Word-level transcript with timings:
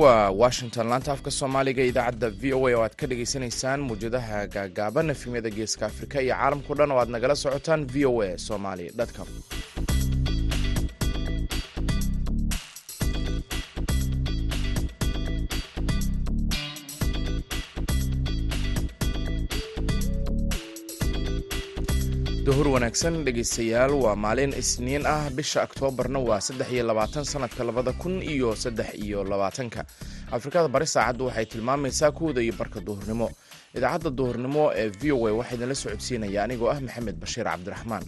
waa 0.00 0.30
washington. 0.42 0.86
Laanta 0.90 1.12
afka 1.12 1.30
soomaaliga 1.38 1.82
idaacadda 1.90 2.28
v 2.40 2.52
o 2.58 2.60
a 2.68 2.72
oo 2.76 2.82
aad 2.86 2.94
ka 3.00 3.06
dhagaysanaysaan 3.10 3.80
muwjadaha 3.88 4.38
gaagaaban 4.54 5.10
efemyada 5.14 5.50
geeska 5.58 5.86
afrika 5.90 6.16
iyo 6.24 6.34
caalamkao 6.34 6.74
dhan 6.78 6.90
oo 6.94 6.98
aad 7.02 7.10
nagala 7.16 7.34
socotaan 7.44 7.82
v 7.92 8.06
o 8.06 8.22
a 8.26 8.38
somali 8.48 8.86
com 9.16 9.28
duhur 22.50 22.66
wanaagsan 22.74 23.16
dhegaystayaal 23.26 23.92
waa 24.04 24.16
maalin 24.24 24.50
isniin 24.62 25.06
ah. 25.06 25.30
Bisha 25.38 25.62
oktoobarna 25.66 26.18
waa 26.28 26.40
saddex 26.46 26.68
iyo 26.74 26.84
labaatan 26.90 27.24
sanadka 27.32 27.62
labada 27.68 27.92
kun 28.02 28.18
iyo 28.22 28.54
saddex 28.62 28.90
iyo 29.04 29.22
labaatanka. 29.24 29.80
Afrikada 30.36 30.68
bari 30.74 30.86
saacaddu 30.86 31.26
waxay 31.30 31.46
tilmaamaysaa 31.46 32.10
kuwda 32.18 32.40
iyo 32.42 32.52
barka 32.58 32.80
duhurnimo. 32.80 33.30
Idaacadda 33.76 34.10
duhurnimo 34.10 34.72
ee 34.74 34.88
v 35.00 35.12
o 35.12 35.26
a 35.28 35.32
waxaa 35.38 35.54
idinla 35.56 35.74
socodsiinaya 35.82 36.40
anigoo 36.44 36.70
ah 36.74 36.80
maxamed 36.86 37.16
bashiir 37.22 37.46
cabdiraxmaan 37.50 38.02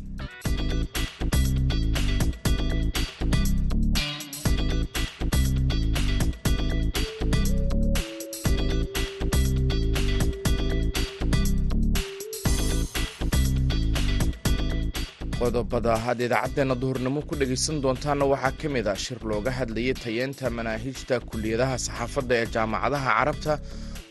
qodobada 15.43 15.95
had 16.05 16.19
idaacaddeena 16.27 16.75
duhurnimo 16.83 17.21
ku 17.29 17.35
dhegaysan 17.41 17.77
doontaanna 17.85 18.25
waxaa 18.33 18.53
ka 18.61 18.69
mid 18.75 18.87
a 18.87 18.95
shir 19.05 19.19
looga 19.31 19.51
hadlayay 19.59 19.95
tayeenta 20.05 20.47
manaahijta 20.59 21.17
kuliyadaha 21.31 21.77
saxaafadda 21.87 22.35
ee 22.43 22.47
jaamacadaha 22.57 23.11
carabta 23.19 23.53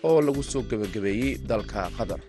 oo 0.09 0.17
lagu 0.27 0.43
soo 0.51 0.63
gebagabeeyey 0.71 1.31
dalka 1.51 1.81
qatar. 1.97 2.19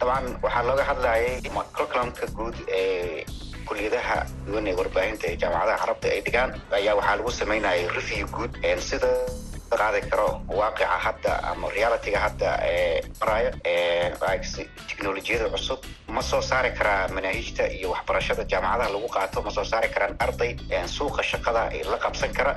Dabcan 0.00 0.26
waxaa 0.44 0.62
looga 0.68 0.84
hadlayay 0.90 1.28
curriculumka 1.76 2.24
guud 2.36 2.56
ee 2.80 3.24
kuliyadaha 3.68 4.16
duwan 4.46 4.66
ee 4.70 4.74
warbaahinta 4.80 5.24
ee 5.32 5.36
jaamacadaha 5.42 5.78
carabta 5.82 6.06
ay 6.14 6.20
dhigaan. 6.26 6.50
Ayaa 6.78 6.94
waxaa 7.00 7.16
lagu 7.20 7.30
samaynayay 7.40 7.82
review 7.98 8.24
guud 8.36 8.52
sida 8.88 9.10
qaadi 9.70 10.00
karo 10.10 10.28
waaqica 10.58 10.86
hadda 11.06 11.32
ama 11.50 11.66
realityga 11.76 12.18
hadda 12.26 12.48
ee 12.72 13.02
maraayo 13.20 13.50
teknolojiyada 14.88 15.48
cusub. 15.54 15.78
Ma 16.14 16.22
soo 16.22 16.42
saari 16.42 16.70
karaa 16.78 17.08
manaahijta 17.14 17.64
iyo 17.78 17.90
waxbarashada 17.94 18.44
jaamacadaha 18.52 18.90
lagu 18.94 19.08
qaato? 19.16 19.42
Ma 19.46 19.50
soo 19.50 19.64
saari 19.64 19.88
karaan 19.94 20.14
arday 20.18 20.52
suuqa 20.96 21.22
shaqada 21.30 21.62
la 21.90 21.98
qabsan 22.04 22.32
kara? 22.38 22.54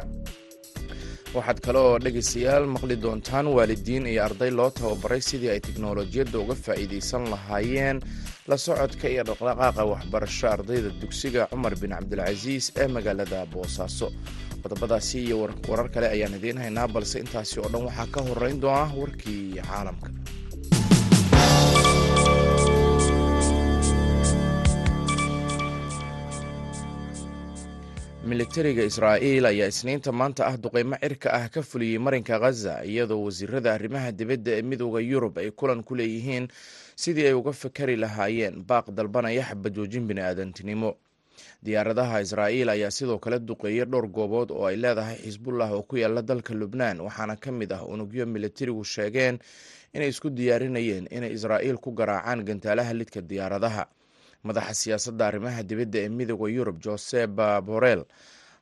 Waxaad 1.35 1.59
kale 1.65 1.79
oo 1.79 1.97
dhegaystayaal 1.99 2.65
maqli 2.75 2.95
doontaan 3.03 3.47
waalidiin 3.57 4.05
iyo 4.07 4.21
arday 4.27 4.51
loo 4.51 4.69
tababaray 4.69 5.21
sidii 5.21 5.49
ay 5.53 5.59
teknolojiyadda 5.59 6.37
uga 6.39 6.55
faa'iidaysan 6.55 7.23
lahaayeen. 7.33 7.97
La 8.47 8.57
socodka 8.57 9.07
iyo 9.09 9.23
dhaqdhaqaaqa 9.29 9.83
waxbarasho 9.93 10.47
ardayda 10.55 10.89
dugsiga 11.01 11.47
cumar 11.51 11.73
bin 11.81 11.91
cabdilcasiis 11.97 12.71
ee 12.81 12.87
magaalada 12.87 13.45
boosaaso 13.53 14.07
qodobadaasi 14.67 15.17
iyo 15.25 15.37
warar 15.71 15.87
kale 15.93 16.07
ayaan 16.15 16.35
idiin 16.39 16.59
balse 16.93 17.19
intaasi 17.23 17.55
oo 17.63 17.69
dhan 17.73 17.87
waxaa 17.87 18.07
ka 18.15 18.19
horeyn 18.27 18.59
doona 18.63 18.85
warkii 18.99 19.63
caalamka. 19.67 20.09
Militariga 28.27 28.83
israa'iil 28.83 29.45
ayaa 29.47 29.69
isniinta 29.71 30.11
maanta 30.11 30.43
ah 30.49 30.57
duqeymo 30.63 30.97
cirka 31.03 31.29
ah 31.31 31.47
ka 31.53 31.61
fuliyey 31.69 31.99
marinka 32.05 32.35
khaza 32.43 32.73
iyadoo 32.83 33.23
wasiirada 33.27 33.69
arrimaha 33.77 34.11
dibadda 34.11 34.51
ee 34.57 34.61
midooda 34.69 34.99
yurub 35.11 35.37
ay 35.39 35.49
kulan 35.59 35.79
ku 35.87 35.95
leeyihiin 35.95 36.45
sidii 37.03 37.27
ay 37.29 37.33
uga 37.39 37.53
fakari 37.61 37.95
lahaayeen 37.95 38.55
baaq 38.69 38.91
dalbanaya 38.97 39.43
xabajoojin 39.49 40.03
bini'aadantinimo 40.09 40.89
diyaaradaha 41.63 42.21
israa'iil 42.21 42.69
ayaa 42.69 42.91
sidoo 42.91 43.17
kale 43.19 43.39
duqeeyey 43.39 43.85
dhowr 43.85 44.07
goobood 44.07 44.51
oo 44.51 44.65
ay 44.69 44.75
leedahay 44.77 45.17
xisbullah 45.25 45.71
oo 45.73 45.83
ku 45.83 45.97
yaalla 45.97 46.21
dalka 46.21 46.53
lubnaan 46.53 47.01
waxaana 47.01 47.35
ka 47.35 47.51
mid 47.51 47.71
ah 47.73 47.83
unugyo 47.85 48.25
militarigu 48.25 48.83
sheegeen 48.83 49.39
inay 49.93 50.09
isku 50.13 50.29
diyaarinayeen 50.29 51.07
inay 51.11 51.33
israa'iil 51.33 51.77
ku 51.81 51.91
garaacaan 51.91 52.45
gantaalaha 52.45 52.93
lidka 52.93 53.21
diyaaradaha. 53.21 53.85
Madaxa 54.43 54.73
siyaasadda 54.73 55.27
arrimaha 55.27 55.63
dibadda 55.63 55.99
ee 55.99 56.09
midooda 56.09 56.47
yurub 56.53 56.77
josep 56.79 57.29
borel 57.65 58.05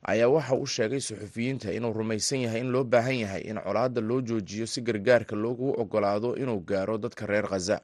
ayaa 0.02 0.28
waxa 0.32 0.54
uu 0.56 0.66
sheegay 0.66 1.00
suxufiyiinta 1.00 1.72
inuu 1.76 1.92
rumaysan 1.92 2.40
yahay 2.48 2.60
in 2.64 2.70
loo 2.72 2.84
baahan 2.84 3.18
yahay 3.28 3.42
in 3.44 3.60
colaadda 3.60 4.00
loo 4.00 4.20
joojiyo 4.24 4.66
si 4.66 4.80
gargaarka 4.80 5.36
loogu 5.36 5.74
ogolaado 5.80 6.34
inuu 6.36 6.60
gaaro 6.64 6.98
dadka 6.98 7.26
reer 7.26 7.44
khaza 7.46 7.80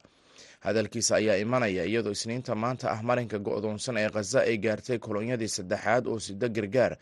hadalkiisa 0.63 1.15
ayaa 1.19 1.37
imanaya 1.45 1.83
iyadoo 1.85 2.11
isniinta 2.17 2.55
maanta 2.55 2.85
ah 2.95 3.01
marinka 3.09 3.37
go-doonsan 3.45 3.97
ee 4.01 4.09
khaza 4.15 4.39
ay 4.49 4.57
gaartay 4.65 4.97
kolonyadii 5.05 5.47
saddexaad 5.57 6.03
oo 6.07 6.19
sida 6.19 6.47
gargaar 6.55 6.93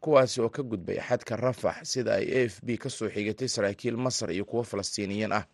kuwaasi 0.00 0.40
oo 0.44 0.48
ka 0.56 0.62
gudbay 0.62 0.98
xadka 1.08 1.36
rafax 1.36 1.76
sida 1.92 2.12
ay 2.20 2.24
a 2.32 2.40
f 2.48 2.54
b 2.66 2.76
ka 2.82 2.88
soo 2.90 3.08
xigatay 3.14 3.48
saraakiil 3.48 3.96
masar 3.96 4.30
iyo 4.32 4.44
kuwo 4.44 4.62
falastiiniyiin 4.70 5.32
ah 5.32 5.44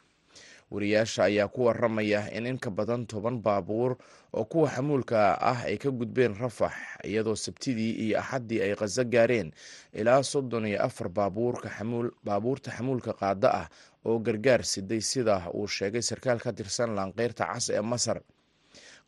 wariyaasha 0.70 1.24
ayaa 1.30 1.48
ku 1.48 1.64
waramaya 1.66 2.26
in 2.36 2.46
in 2.46 2.58
ka 2.58 2.70
badan 2.70 3.06
toban 3.06 3.38
baabuur 3.42 3.96
oo 4.34 4.44
kuwa 4.44 4.68
xamuulka 4.70 5.38
ah 5.40 5.62
ay 5.64 5.76
ka 5.78 5.90
gudbeen 5.90 6.34
rafax 6.34 6.74
iyadoo 7.04 7.36
sabtidii 7.36 7.92
iyo 8.10 8.18
axaddii 8.18 8.60
ay 8.62 8.74
khaza 8.74 9.04
gaareen. 9.04 9.52
Ilaa 9.94 10.22
soddon 10.22 10.66
iyo 10.66 10.82
afar 10.82 11.08
baabuurta 11.08 12.70
xamuulka 12.76 13.12
qaada 13.14 13.48
ah 13.54 13.68
oo 14.04 14.18
gargaar 14.18 14.64
siday 14.64 15.00
sida 15.00 15.50
uu 15.54 15.66
sheegay 15.66 16.02
sarkaal 16.02 16.38
ka 16.42 16.52
tirsan 16.52 16.94
laanqeyrta 16.94 17.46
cas 17.46 17.70
ee 17.70 17.80
masar. 17.80 18.20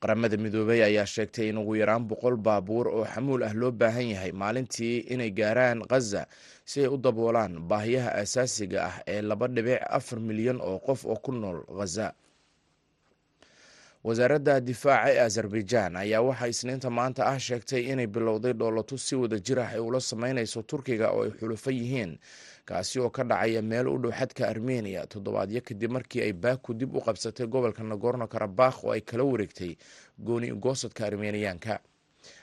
Qaramada 0.00 0.36
midoobey 0.38 0.82
ayaa 0.82 1.06
sheegtay 1.06 1.48
in 1.50 1.58
ugu 1.58 1.75
yaraan 1.76 2.06
boqol 2.06 2.36
baabuur 2.38 2.86
oo 2.88 3.04
xamuul 3.04 3.42
ah 3.42 3.52
loo 3.54 3.70
baahan 3.75 4.08
yahay 4.14 4.30
maalintii 4.32 5.10
inay 5.10 5.30
gaaraan 5.34 5.82
khaza 5.90 6.26
si 6.71 6.79
ay 6.84 6.89
u 6.89 6.97
daboolaan 7.06 7.55
baahiyaha 7.71 8.11
asaasiga 8.23 8.81
ah 8.91 8.97
ee 9.15 9.23
laba 9.31 9.47
dhibic 9.55 9.81
afar 9.99 10.19
milyan 10.29 10.59
oo 10.69 10.79
qof 10.87 11.01
oo 11.12 11.17
ku 11.25 11.33
nool 11.33 11.59
khaza 11.79 12.06
wasaaradda 14.05 14.55
difaaca 14.69 15.11
ee 15.15 15.21
azerbaijan 15.29 15.93
ayaa 16.03 16.21
waxaa 16.29 16.47
isniinta 16.53 16.91
maanta 16.99 17.23
ah 17.33 17.39
sheegtay 17.47 17.83
inay 17.93 18.06
bilowday 18.06 18.53
dhoolatus 18.61 19.03
si 19.09 19.15
wada 19.23 19.39
jir 19.47 19.59
ah 19.61 19.69
ay 19.75 19.81
ula 19.89 20.01
sameynayso 20.11 20.62
turkiga 20.71 21.06
oo 21.17 21.23
ay 21.25 21.31
xulufo 21.39 21.71
yihiin 21.79 22.12
kaasi 22.69 23.00
oo 23.00 23.11
ka 23.11 23.23
dhacaya 23.25 23.62
meel 23.62 23.89
u 23.89 23.97
dhow 24.03 24.12
xadka 24.19 24.43
armeniya 24.53 25.06
toddobaadyo 25.12 25.61
kadib 25.69 25.91
markii 25.97 26.23
ay 26.27 26.33
baku 26.33 26.75
dib 26.75 26.95
u 26.97 27.00
qabsatay 27.00 27.47
gobolka 27.47 27.83
nagorno 27.83 28.27
karabakh 28.29 28.85
oo 28.85 28.93
ay 28.93 29.00
kala 29.00 29.25
wareegtay 29.25 29.73
gooni 30.19 30.49
goosadka 30.65 31.06
armeniyaanka 31.06 31.75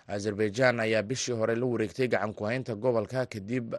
azerbaijan 0.07 0.79
ayaa 0.79 1.01
bishii 1.09 1.33
hore 1.39 1.55
la 1.55 1.65
wareegtay 1.65 2.07
gacan 2.07 2.33
ku-haynta 2.33 2.75
gobolka 2.75 3.25
kadib 3.25 3.75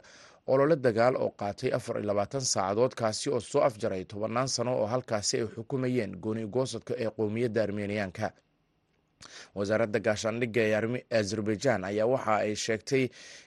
olole 0.46 0.76
dagaal 0.76 1.16
oo 1.16 1.30
qaatay 1.40 1.70
afar 1.74 1.96
iyo 1.98 2.06
labaatan 2.06 2.40
saacadood 2.40 2.94
kaasi 2.94 3.30
oo 3.30 3.40
soo 3.40 3.62
afjaray 3.68 4.04
tobannaan 4.04 4.48
sano 4.48 4.72
oo 4.78 4.86
halkaasi 4.86 5.36
ay 5.40 5.46
xukumayeen 5.54 6.12
gooni 6.22 6.46
goosadka 6.46 6.94
ee 6.98 7.10
qowmiyadda 7.16 7.62
armeniyaanka. 7.62 8.30
Wasaaradda 9.54 9.98
gaashaandhigga 10.06 10.60
ee 10.62 11.02
azerbaijan 11.20 11.84
ayaa 11.84 12.06
waxa 12.06 12.34
ay 12.36 12.54
sheegtay 12.64 13.04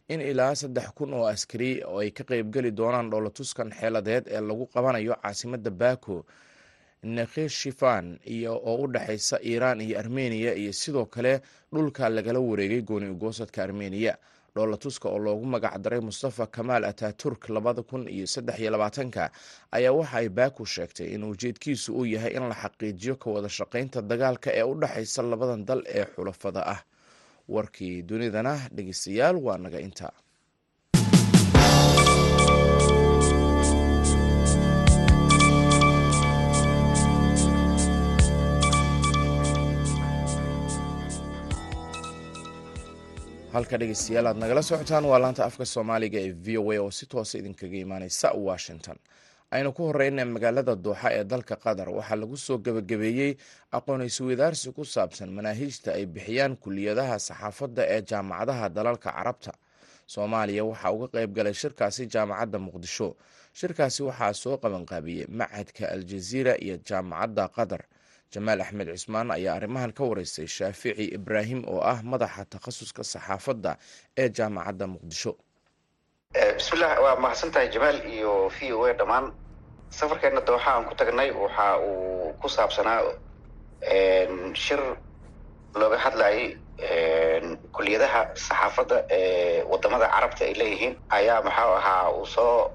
in 0.09 0.21
ilaa 0.21 0.55
saddex 0.55 0.87
kun 0.97 1.13
oo 1.13 1.25
askari 1.33 1.71
oo 1.87 1.99
ay 2.03 2.11
ka 2.11 2.23
qeybgeli 2.23 2.71
doonaan 2.79 3.09
dhoolatuskan 3.11 3.69
xeeladeed 3.79 4.25
ee 4.27 4.41
lagu 4.41 4.65
qabanayo 4.73 5.15
caasimadda 5.23 5.71
bako 5.71 6.25
nekheshifan 7.03 8.19
iyo 8.35 8.53
oo 8.69 8.75
u 8.83 8.87
dhexeysa 8.93 9.37
iiraan 9.49 9.81
iyo 9.81 9.99
armeniya 9.99 10.53
iyo 10.53 10.73
sidoo 10.73 11.05
kale 11.05 11.41
dhulka 11.73 12.09
lagala 12.09 12.39
wareegay 12.39 12.81
gooni 12.81 13.13
goosadka 13.15 13.63
armeniya 13.63 14.17
dhoolatuska 14.55 15.09
oo 15.09 15.19
loogu 15.25 15.45
magacdaray 15.45 15.99
mustafa 15.99 16.45
kamaal 16.47 16.83
ataturk 16.91 17.49
labada 17.49 17.81
kun 17.89 18.07
iyo 18.15 18.27
saddex 18.27 18.59
iyo 18.59 18.71
labaatanka 18.71 19.31
ayaa 19.71 19.91
waxa 19.99 20.17
ay 20.17 20.29
baku 20.29 20.65
sheegtay 20.65 21.07
in 21.15 21.23
ujeedkiisu 21.23 21.89
uu 21.99 22.05
yahay 22.05 22.33
in 22.37 22.45
la 22.49 22.55
xaqiijiyo 22.63 23.15
ka 23.21 23.27
wada 23.35 23.49
shaqeynta 23.49 24.01
dagaalka 24.01 24.49
ee 24.59 24.63
u 24.63 24.73
dhexeysa 24.81 25.21
labadan 25.31 25.65
dal 25.65 25.81
ee 25.87 26.05
xulafada 26.15 26.61
ah. 26.73 26.81
Warkii 27.49 28.01
dunidana 28.09 28.53
dhegeystayaal 28.75 29.37
waa 29.45 29.57
naga 29.57 29.79
inta 29.87 30.07
halka 43.59 43.77
dhegeystayaal 43.81 44.27
aad 44.31 44.37
nagala 44.43 44.61
socotaan 44.69 45.05
waa 45.11 45.19
laanta 45.23 45.43
afka 45.49 45.65
soomaaliga 45.73 46.19
ee 46.25 46.31
v 46.45 46.57
o 46.61 46.71
a 46.71 46.77
oo 46.83 46.91
si 46.97 47.05
toosa 47.11 47.37
idinkaga 47.39 47.77
imaaneysa 47.85 48.27
washington. 48.47 48.97
Aynu 49.51 49.73
ku 49.77 49.83
horeyna 49.89 50.25
magaalada 50.25 50.75
dooxa 50.75 51.09
ee 51.17 51.23
dalka 51.23 51.55
qatar. 51.63 51.87
Waxaa 51.97 52.15
lagu 52.21 52.37
soo 52.37 52.57
gebagabeeyey 52.65 53.31
aqoon-isweydaarsi 53.77 54.71
ku 54.77 54.83
saabsan 54.85 55.29
manaahiijta 55.37 55.89
ay 55.97 56.05
bixiyaan 56.05 56.53
kuliyadaha 56.63 57.15
saxaafadda 57.19 57.83
ee 57.95 58.01
jaamacadaha 58.09 58.65
dalalka 58.77 59.09
carabta. 59.11 59.51
Soomaaliya 60.13 60.63
waxaa 60.69 60.91
uga 60.95 61.07
qayb 61.15 61.31
galay 61.37 61.53
shirkaasi 61.53 62.03
jaamacadda 62.13 62.57
muqdisho. 62.65 63.07
Shirkaasi 63.59 64.01
waxaa 64.09 64.33
soo 64.33 64.55
qabanqaabiyey 64.63 65.25
machadka 65.39 65.83
aljaziira 65.95 66.53
iyo 66.65 66.75
jaamacadda 66.89 67.43
qatar 67.57 67.81
jamaal 68.33 68.61
axmed 68.61 68.87
cismaan 68.93 69.31
ayaa 69.35 69.55
arrimahan 69.57 69.91
ka 69.97 70.03
wareystay 70.09 70.47
shaafici 70.47 71.05
ibraahim 71.17 71.61
oo 71.67 71.81
ah 71.91 71.99
madaxa 72.11 72.45
takhasuska 72.53 73.03
saxaafadda 73.13 73.71
ee 74.21 74.29
jaamacadda 74.37 74.85
muqdisho. 74.93 75.31
Bismillah 76.57 76.91
waa 77.03 77.15
mahadsantahay 77.23 77.67
jamaal 77.75 77.97
iyo 78.15 78.33
v 78.55 78.73
o 78.73 78.85
a 78.85 78.93
dhammaan. 78.99 79.25
Safarkeena 79.97 80.41
dooxa 80.49 80.69
aan 80.73 80.85
ku 80.89 80.93
tagnay 80.99 81.29
waxa 81.43 81.65
uu 81.81 82.33
ku 82.41 82.47
saabsanaa 82.55 83.01
shir 84.63 84.81
looga 85.81 85.97
hadlayay 86.03 86.45
kuliyadaha 87.75 88.21
saxaafadda 88.45 88.97
ee 89.09 89.63
waddamada 89.71 90.05
carabta 90.13 90.43
ay 90.49 90.53
leeyihiin. 90.61 90.93
Ayaa 91.17 91.41
maxau 91.47 91.71
ahaa 91.79 92.05
uu 92.17 92.25
soo 92.35 92.71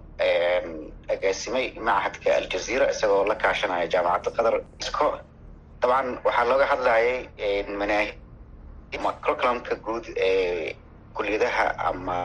agaasimay 1.15 1.67
machadka 1.89 2.29
aljaziira 2.39 2.87
isagoo 2.95 3.23
la 3.31 3.35
kaashanaya 3.43 3.87
jaamacadda 3.95 4.31
qatar 4.37 4.55
isco 4.83 5.07
dabcan 5.85 6.09
waxaa 6.25 6.45
looga 6.51 6.67
hadlayay 6.73 7.29
curriculumka 9.25 9.75
guud 9.85 10.05
ee 10.17 10.77
kuliyadaha 11.17 11.67
ama 11.91 12.19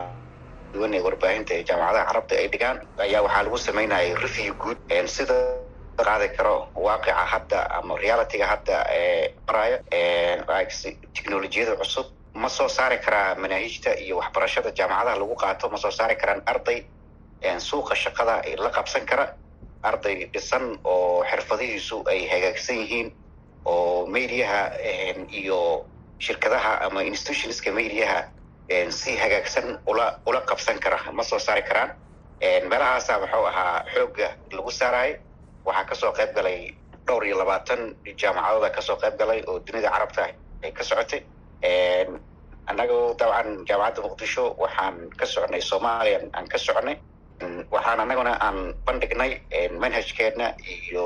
duwan 0.72 0.94
ee 0.96 1.00
warbaahinta 1.06 1.52
ee 1.56 1.64
jaamacadaha 1.68 2.06
carabta 2.08 2.34
ay 2.40 2.46
dhigaan 2.52 2.78
ayaa 3.04 3.22
waxaa 3.26 3.42
lagu 3.46 3.58
sameynayay 3.58 4.14
review 4.24 4.52
guud. 4.62 4.78
Sida 5.16 5.34
qaadi 5.98 6.28
karo 6.36 6.56
waaqica 6.86 7.24
hadda 7.32 7.60
ama 7.78 7.92
realityga 8.04 8.46
hadda 8.52 8.76
ee 8.98 9.34
maraya 9.46 9.78
technolojiyada 11.16 11.74
cusub. 11.80 12.06
Ma 12.42 12.48
soo 12.48 12.68
saari 12.68 12.98
karaa 13.04 13.34
manaahijta 13.42 13.90
iyo 14.04 14.14
waxbarashada 14.20 14.70
jaamacadaha 14.78 15.16
lagu 15.20 15.34
qaato 15.42 15.64
ma 15.72 15.76
soo 15.84 15.90
saari 15.98 16.14
karaan 16.16 16.42
arday 16.52 16.78
suuqa 17.68 17.94
shaqada 18.02 18.34
la 18.64 18.70
qabsan 18.76 19.04
kara 19.10 19.24
arday 19.82 20.16
dhisan 20.32 20.64
oo 20.84 21.24
xirfadihiisu 21.30 21.96
ay 22.12 22.20
hagaagsan 22.32 22.76
yihiin 22.82 23.08
oo 23.64 24.06
mediaha 24.06 24.62
iyo 25.40 25.86
shirkadaha 26.18 26.80
ama 26.86 27.02
institutionska 27.02 27.72
mediaha 27.72 28.20
si 28.90 29.16
hagaagsan 29.16 29.78
ula 29.86 30.20
ula 30.26 30.40
qabsan 30.48 30.78
kara 30.80 30.98
ma 31.12 31.22
soo 31.22 31.38
saari 31.38 31.62
karaan. 31.62 31.90
Meelahaasa 32.70 33.18
muxuu 33.20 33.46
ahaa 33.50 33.84
xoogga 33.94 34.28
lagu 34.52 34.70
saarayay 34.70 35.12
waxaa 35.66 35.84
ka 35.88 35.94
soo 35.94 36.12
qayb 36.18 36.30
galay 36.36 36.58
dhowr 37.06 37.24
iyo 37.26 37.36
labaatan 37.38 37.80
jaamacadooda 38.20 38.70
ka 38.76 38.80
soo 38.82 38.96
qayb 39.02 39.14
galay 39.20 39.40
oo 39.48 39.58
dunida 39.66 39.90
carabta 39.90 40.22
ay 40.64 40.72
ka 40.72 40.84
socotay. 40.84 41.20
Annagu 42.70 42.98
dabcan 43.18 43.48
jaamacadda 43.68 44.00
muqdisho 44.06 44.44
waxaan 44.62 44.96
ka 45.18 45.26
soconay 45.26 45.60
soomaaliya 45.70 46.18
aan 46.36 46.46
ka 46.52 46.58
soconay 46.58 46.96
waxaan 47.74 48.00
annaguna 48.04 48.32
aan 48.46 48.58
bandhignay 48.86 49.32
manhajkeena 49.82 50.46
iyo 50.74 51.04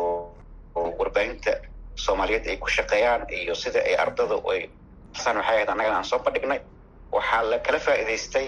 warbaahinta 0.74 1.52
soomaaliyeed 1.94 2.46
ay 2.50 2.56
ku 2.56 2.68
shaqeeyaan 2.68 3.26
iyo 3.30 3.54
sida 3.54 3.80
ay 3.88 3.94
ardada 3.96 4.36
ay 4.52 4.70
san 5.22 5.36
waxay 5.36 5.54
ahayd 5.56 5.68
annagana 5.68 5.96
aan 5.98 6.04
soo 6.04 6.18
bandhignay 6.18 6.60
waxaa 7.12 7.42
la 7.50 7.58
kala 7.58 7.78
faa'iidaystay 7.78 8.46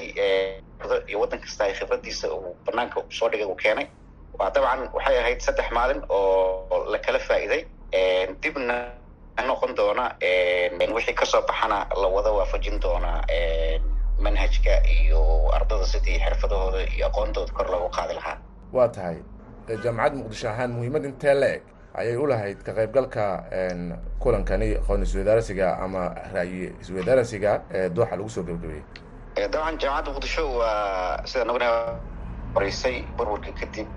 iyo 1.08 1.19
waddan 1.20 1.40
kasta 1.40 1.64
ay 1.64 1.72
khibradiisa 1.78 2.28
uu 2.34 2.56
banaanka 2.66 3.02
soo 3.19 3.28
dhigay 3.31 3.46
uu 3.46 3.54
keenay. 3.62 3.87
Waa 4.38 4.50
dabcan 4.50 4.81
waxay 4.96 5.19
ahayd 5.19 5.40
saddex 5.40 5.69
maalin 5.72 6.02
oo 6.08 6.84
la 6.93 6.98
kala 6.98 7.19
faa'iiday 7.19 7.62
dibna 8.43 8.76
noqon 9.46 9.75
doona 9.78 10.04
wixii 10.96 11.14
ka 11.14 11.25
soo 11.26 11.42
baxana 11.49 11.87
la 12.02 12.08
wada 12.08 12.31
waafajin 12.32 12.81
doona 12.81 13.22
manhajka 14.25 14.75
iyo 14.96 15.20
ardada 15.56 15.87
sidii 15.87 16.19
xirfadahooda 16.25 16.81
iyo 16.96 17.06
aqoontooda 17.06 17.52
kor 17.52 17.66
loogu 17.70 17.88
qaadi 17.96 18.14
lahaa. 18.19 18.37
Waa 18.72 18.88
tahay 18.88 19.16
jaamacadda 19.84 20.16
muqdisho 20.19 20.49
ahaan 20.50 20.70
muhiimad 20.76 21.04
intee 21.04 21.34
la-eg 21.34 21.62
ayay 22.00 22.16
u 22.16 22.26
lahayd 22.26 22.58
ka 22.66 22.72
qaybgalka 22.78 23.25
kulankani 24.22 24.69
aqoon 24.81 25.02
isweydaarsiga 25.06 25.69
ama 25.84 26.02
ra'yi 26.34 26.72
isweydaarsiga 26.82 27.52
ee 27.78 27.88
dooxa 27.96 28.16
lagu 28.16 28.28
soo 28.37 28.43
gebagabeeyey 28.48 28.84
dabcan 29.52 29.78
jaamacadda 29.82 30.10
muqdisho 30.14 30.44
waa 30.58 31.22
sida 31.31 31.44
naguna 31.48 31.69
horeysay 32.54 32.96
burburka 33.16 33.52
kadib 33.60 33.88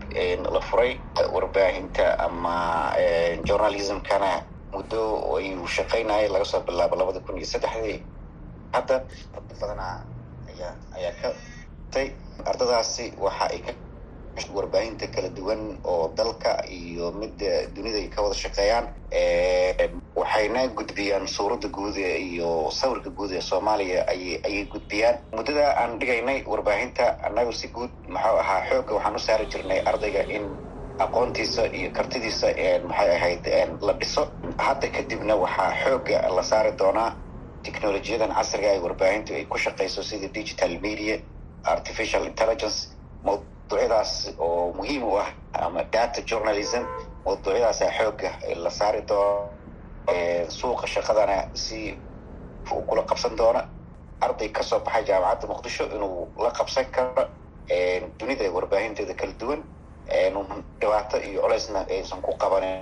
la 0.56 0.62
furay 0.70 0.92
warbaahinta 1.36 2.06
ama 2.28 2.56
journalismkana 3.48 4.32
muddo 4.74 5.02
ayuu 5.38 5.68
shaqaynayay 5.76 6.28
laga 6.34 6.46
soo 6.46 6.62
bilaabo 6.68 6.96
labada 6.96 7.20
kun 7.26 7.38
iyo 7.38 7.46
saddexdii. 7.54 7.98
Hadda 8.74 8.96
arda 9.38 9.54
badanaa 9.62 9.96
ayaa 10.52 10.74
ayaa 10.98 11.14
ka 11.22 11.30
tay 11.94 12.08
ardadaasi 12.46 13.06
waxa 13.26 13.46
ay 13.54 13.60
ka 13.66 13.72
warbaahinta 14.56 15.08
kala 15.14 15.30
duwan 15.38 15.62
oo 15.84 16.06
dalka 16.18 16.52
iyo 16.80 17.12
midda 17.20 17.52
dunida 17.76 17.98
ay 18.04 18.08
ka 18.14 18.22
wada 18.24 18.36
shaqeeyaan 18.44 18.86
waxayna 20.20 20.62
gudbiyaan 20.78 21.28
suuradda 21.28 21.68
guud 21.78 21.96
iyo 21.98 22.72
sawirka 22.80 23.10
guud 23.18 23.32
ee 23.32 23.42
soomaaliya 23.42 24.02
ayay 24.14 24.36
ayay 24.48 24.66
gudbiyaan. 24.74 25.18
Muddada 25.38 25.66
aan 25.82 26.00
dhigaynay 26.00 26.44
warbaahinta 26.52 27.06
annagu 27.28 27.52
si 27.54 27.68
guud 27.76 27.92
maxuu 28.08 28.38
ahaa 28.44 28.62
xoogga 28.70 28.94
waxaan 28.96 29.16
u 29.16 29.20
saari 29.20 29.46
jirnay 29.52 29.80
ardayga 29.92 30.24
in 30.36 30.46
aqoontiisa 31.06 31.64
iyo 31.80 31.90
kartidiisa 31.98 32.48
maxay 32.90 33.10
ahayd 33.18 33.44
la 33.88 33.94
dhiso. 34.02 34.24
Hadda 34.66 34.88
kadibna 34.96 35.36
waxaa 35.44 35.72
xoogga 35.84 36.18
la 36.36 36.44
saari 36.44 36.72
doonaa 36.80 37.12
technolojiyadan 37.66 38.32
casriga 38.38 38.70
ee 38.76 38.80
warbaahintu 38.86 39.34
ay 39.38 39.46
ku 39.46 39.58
shaqeyso 39.58 40.02
sida 40.10 40.28
digital 40.38 40.72
media 40.86 41.16
artificial 41.74 42.24
intelligence 42.32 42.78
mawduucyadaas 43.70 44.34
oo 44.40 44.74
muhiim 44.74 45.04
u 45.04 45.18
ah 45.20 45.30
ama 45.54 45.84
data 45.94 46.22
journalism 46.22 46.84
mawduucyadaasa 47.26 47.86
xoogga 47.98 48.32
la 48.64 48.70
saari 48.70 49.02
doono 49.02 49.54
suuqa 50.50 50.88
shaqadana 50.88 51.38
si 51.54 52.02
uu 52.74 52.82
kula 52.90 53.04
qabsan 53.04 53.36
doona 53.38 53.62
arday 54.22 54.50
ka 54.50 54.64
soo 54.64 54.80
baxay 54.80 55.04
jaamacadda 55.06 55.48
muqdisho 55.54 55.84
inuu 55.96 56.34
la 56.44 56.52
qabsan 56.52 56.86
karo 56.96 57.24
dunida 58.20 58.46
warbaahinteeda 58.56 59.14
kala 59.14 59.34
duwan 59.40 59.62
dhibaato 60.82 61.18
iyo 61.30 61.42
culeysna 61.42 61.86
aysan 61.90 62.22
ku 62.22 62.32
qabanin 62.38 62.82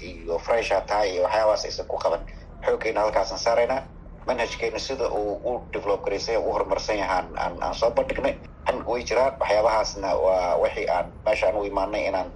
iyo 0.00 0.38
fresha 0.38 0.80
tahay 0.80 1.10
iyo 1.14 1.22
waxyaabaas 1.24 1.64
aysan 1.64 1.86
ku 1.86 1.96
qaban. 1.98 2.20
Xooggeena 2.64 3.00
halkaasaan 3.00 3.38
saaraynaa 3.38 3.82
manhajkeena 4.26 4.78
sida 4.78 5.08
uu 5.10 5.34
u 5.50 5.68
develop 5.72 6.04
garaysay 6.04 6.36
u 6.36 6.52
horumarsan 6.52 6.98
yahaan 6.98 7.26
aan 7.38 7.54
aan 7.62 7.74
soo 7.74 7.90
bandhignay 7.90 8.34
an 8.72 8.84
way 8.86 9.02
jiraan 9.04 9.34
waxyaabahaasna 9.40 10.08
waa 10.24 10.56
wixii 10.62 10.88
aan 10.96 11.06
meeshaan 11.26 11.56
u 11.56 11.64
imaanay 11.70 12.04
inaan 12.08 12.28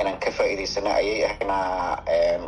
inaan 0.00 0.18
ka 0.24 0.30
faa'iidaysana 0.30 0.90
ayay 1.00 1.24
ahayna 1.28 1.56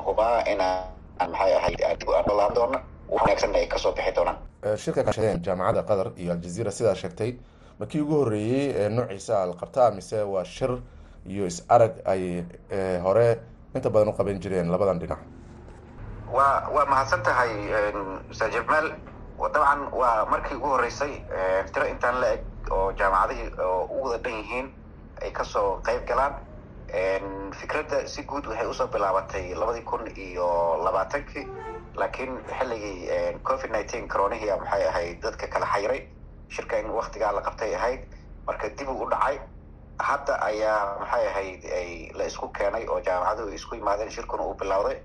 hubaa 0.06 0.40
inaan 0.52 1.30
maxay 1.32 1.52
ahayd 1.60 1.80
aan 1.88 2.54
doona 2.54 2.78
wanaagsanna 3.08 3.58
ay 3.58 3.66
ka 3.66 3.78
soo 3.78 3.92
bixi 3.92 4.12
doonaan. 4.16 4.38
Shirka 4.82 5.02
kaashadeen 5.04 5.42
jaamacadda 5.46 5.82
qatar 5.82 6.08
iyo 6.16 6.32
aljaziira 6.32 6.70
sidaa 6.70 6.94
sheegtay 6.94 7.30
markii 7.78 8.00
ugu 8.00 8.14
horreeyey 8.20 8.66
ee 8.80 8.88
noociisa 8.88 9.42
al 9.42 9.52
qabtaa 9.60 9.90
mise 9.90 10.22
waa 10.22 10.44
shir 10.44 10.72
iyo 11.26 11.46
is 11.46 11.58
arag 11.68 11.92
ay 12.04 12.44
hore 13.02 13.28
inta 13.74 13.90
badan 13.90 14.08
u 14.08 14.12
qaban 14.12 14.40
jireen 14.40 14.70
labadan 14.72 14.98
dhinac. 15.00 15.18
Waa 16.32 16.68
waa 16.74 16.86
mahadsan 16.86 17.22
tahay 17.22 17.50
ustaad 18.30 18.52
jamaal 18.52 18.86
dabcan 19.54 19.80
waa 20.00 20.24
markii 20.32 20.56
ugu 20.56 20.66
horreysay 20.66 21.12
tiro 21.72 21.86
intaan 21.86 22.20
la 22.20 22.28
eg 22.34 22.40
oo 22.71 22.92
jaamacadihii 22.92 23.50
oo 23.66 23.85
u 23.90 24.02
wada 24.04 24.18
dhan 24.25 24.37
yihiin 24.40 24.68
ay 25.23 25.30
ka 25.30 25.44
soo 25.44 25.80
qayb 25.87 26.04
galaan. 26.09 26.35
Fikradda 27.61 28.06
si 28.09 28.23
guud 28.23 28.47
waxay 28.47 28.66
u 28.66 28.75
soo 28.75 28.87
bilaabatay 28.88 29.54
labadii 29.54 29.83
kun 29.83 30.06
iyo 30.16 30.76
labaatankii 30.85 31.47
laakiin 31.97 32.38
xilligii 32.59 33.38
covid 33.49 33.71
nineteen 33.71 34.09
coronihia 34.09 34.56
maxay 34.56 34.87
ahayd 34.88 35.23
dadka 35.23 35.47
kala 35.49 35.66
xayiray 35.66 36.00
shirka 36.49 36.78
in 36.78 36.90
waktigaa 36.90 37.33
la 37.33 37.40
qabtay 37.40 37.75
ahayd 37.75 38.00
marka 38.47 38.68
dib 38.68 38.88
u 38.88 39.09
dhacay. 39.11 39.38
Hadda 39.99 40.35
ayaa 40.42 40.99
maxay 41.00 41.26
ahayd 41.28 41.64
ay 41.64 42.11
la 42.14 42.25
isku 42.26 42.49
keenay 42.49 42.87
oo 42.88 43.00
jaamacaduhu 43.00 43.49
ay 43.49 43.54
isku 43.54 43.75
yimaadeen 43.75 44.11
shirkuna 44.11 44.42
uu 44.44 44.54
bilowday. 44.54 44.99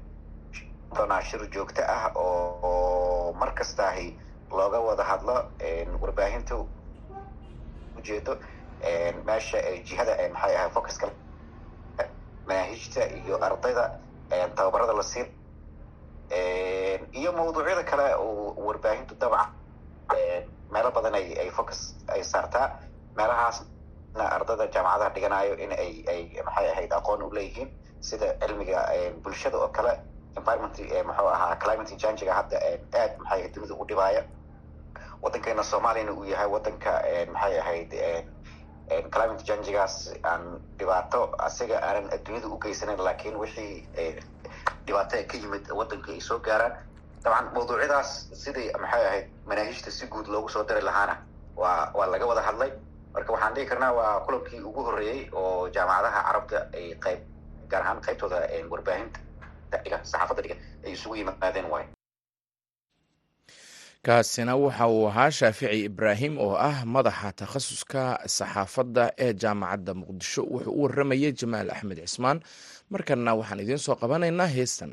Doonaa 0.96 1.22
shir 1.22 1.42
joogto 1.54 1.82
ah 1.88 2.12
oo 2.16 3.34
mar 3.34 3.54
kastaahi 3.54 4.20
looga 4.51 4.80
wada 4.80 5.04
hadlo 5.04 5.36
warbaahinta 6.01 6.56
ujeedo 8.00 8.34
meesha 9.27 9.58
jihada 9.88 10.13
maxay 10.34 10.56
ahay 10.58 10.70
focuska 10.77 11.08
manaahijta 12.48 13.01
iyo 13.24 13.36
ardayda 13.48 13.86
tababarada 14.56 14.94
la 15.00 15.03
siin 15.03 15.27
iyo 17.20 17.32
mawduucyada 17.38 17.84
kale 17.84 18.06
warbaahintu 18.65 19.15
dabcan 19.22 19.50
meelo 20.74 20.89
badan 20.96 21.15
ay 21.15 21.50
focus 21.58 21.79
ay 22.13 22.24
saartaa 22.24 22.68
meelahaasna 23.18 24.24
ardada 24.36 24.68
jaamacadaha 24.74 25.10
dhiganayo 25.15 25.53
in 25.63 25.72
ay 25.72 25.91
ay 26.13 26.22
maxay 26.46 26.68
ahayd 26.72 26.91
aqoon 26.94 27.22
u 27.24 27.29
leeyihiin 27.34 27.70
sida 28.08 28.27
cilmiga 28.41 28.79
bulshada 29.24 29.58
oo 29.58 29.68
kale 29.77 29.94
environment 30.38 30.77
muxuu 31.08 31.29
ahaa 31.36 31.56
climate 31.63 31.96
changiga 32.03 32.34
hadda 32.38 32.58
aad 33.01 33.12
maxay 33.22 33.50
dunida 33.53 33.74
u 33.74 33.86
dhibaaya 33.89 34.22
waddankeena 35.23 35.63
soomaaliyana 35.63 36.11
uu 36.11 36.23
yahay 36.33 36.47
waddanka 36.47 36.91
maxay 37.33 37.59
ahayd 37.59 37.91
climate 39.13 39.43
changigaas 39.47 39.95
aan 40.23 40.43
dhibaato 40.79 41.19
asiga 41.47 41.77
aanan 41.88 42.09
adduunyada 42.15 42.47
u 42.47 42.57
geysanayn 42.63 42.99
laakiin 43.07 43.35
wixii 43.38 43.88
dhibaato 44.85 45.17
ka 45.31 45.38
yimid 45.38 45.65
waddanka 45.79 46.11
ay 46.11 46.21
soo 46.21 46.39
gaaraan. 46.39 46.73
Dabcan 47.23 47.51
mawduucyadaas 47.53 48.09
sidii 48.43 48.71
maxay 48.81 49.05
ahayd 49.07 49.25
manaahijta 49.45 49.91
si 49.91 50.07
guud 50.07 50.27
loogu 50.27 50.49
soo 50.49 50.63
dari 50.63 50.81
lahaana 50.81 51.15
waa 51.55 51.91
waa 51.93 52.07
laga 52.07 52.25
wada 52.25 52.41
hadlay. 52.41 52.71
Marka 53.13 53.33
waxaan 53.33 53.53
dhihi 53.55 53.65
karnaa 53.67 53.91
waa 53.93 54.19
kulankii 54.25 54.61
ugu 54.63 54.81
horreeyey 54.83 55.29
oo 55.33 55.69
jaamacadaha 55.69 56.23
carabta 56.27 56.57
ay 56.73 56.95
qayb 57.03 57.19
gaar 57.69 57.81
ahaan 57.83 58.01
qaybtooda 58.01 58.39
warbaahinta 58.71 59.19
dhiga 59.83 59.97
saxaafadda 60.03 60.41
dhiga 60.41 60.55
ay 60.85 60.91
isugu 60.97 61.15
yimaadeen 61.15 61.65
waay 61.73 61.85
kaasina 64.06 64.53
waxa 64.63 64.86
uu 64.88 65.08
ahaa 65.12 65.32
shaafici 65.38 65.79
ibraahim 65.89 66.34
oo 66.46 66.56
ah 66.70 66.77
madaxa 66.96 67.29
takhasuska 67.41 68.03
saxaafadda 68.38 69.03
ee 69.25 69.34
jaamacadda 69.41 69.94
muqdisho. 70.01 70.41
Wuxuu 70.53 70.74
u 70.79 70.82
waramayay 70.84 71.32
jamaal 71.39 71.68
axmed 71.75 72.00
cismaan. 72.06 72.38
Markanna 72.91 73.32
waxaan 73.39 73.60
idiin 73.63 73.82
soo 73.86 73.96
qabanaynaa 74.01 74.48
heestan 74.56 74.91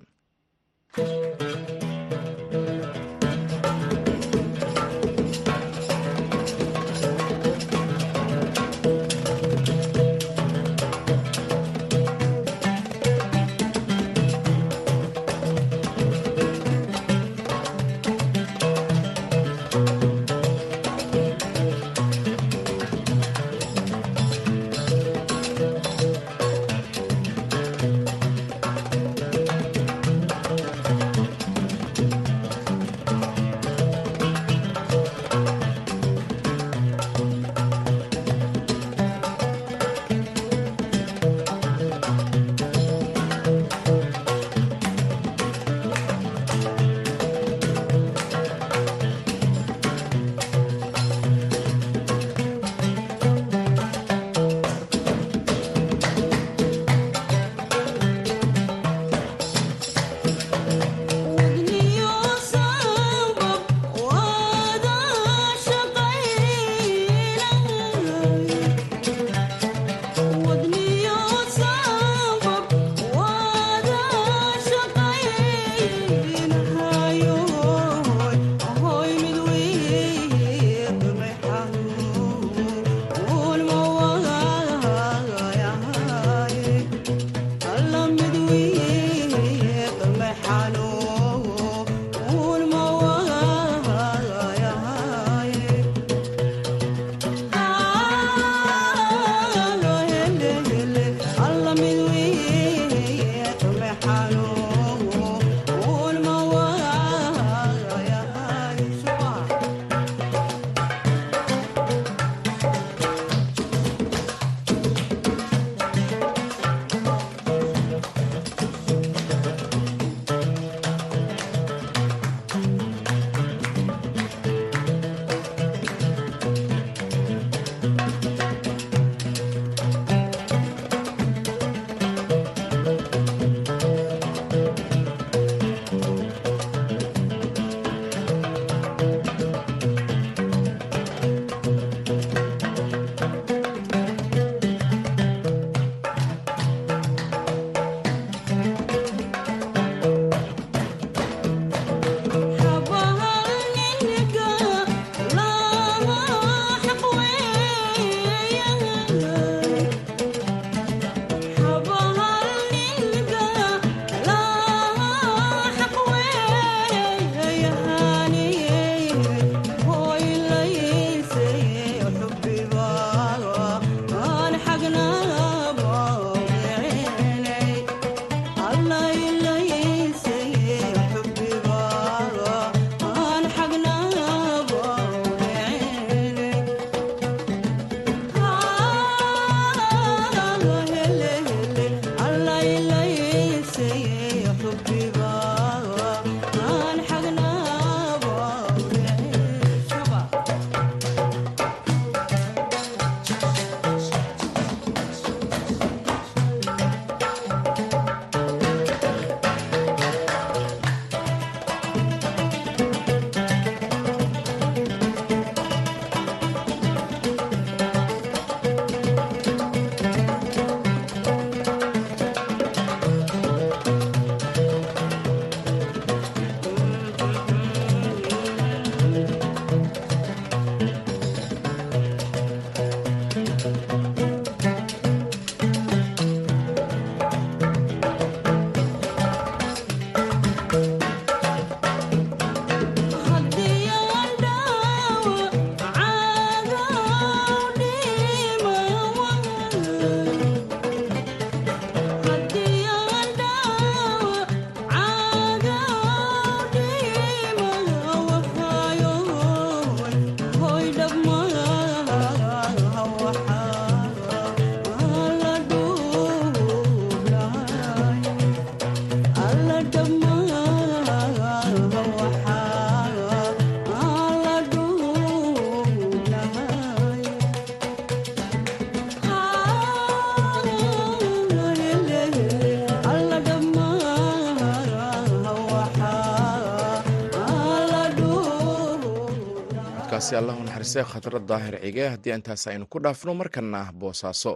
codkaasi 290.26 290.36
allahu 290.36 290.62
naxariistay 290.66 291.04
khatrad 291.04 291.46
daahir 291.46 291.74
cige 291.82 292.04
haddii 292.12 292.34
intaas 292.34 292.66
aynu 292.66 292.86
ku 292.86 292.98
dhaafno 292.98 293.34
markana 293.34 293.92
boosaaso. 293.92 294.52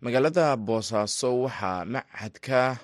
Magaalada 0.00 0.56
boosaaso 0.56 1.28
waxaa 1.42 1.84
machadka 1.84 2.78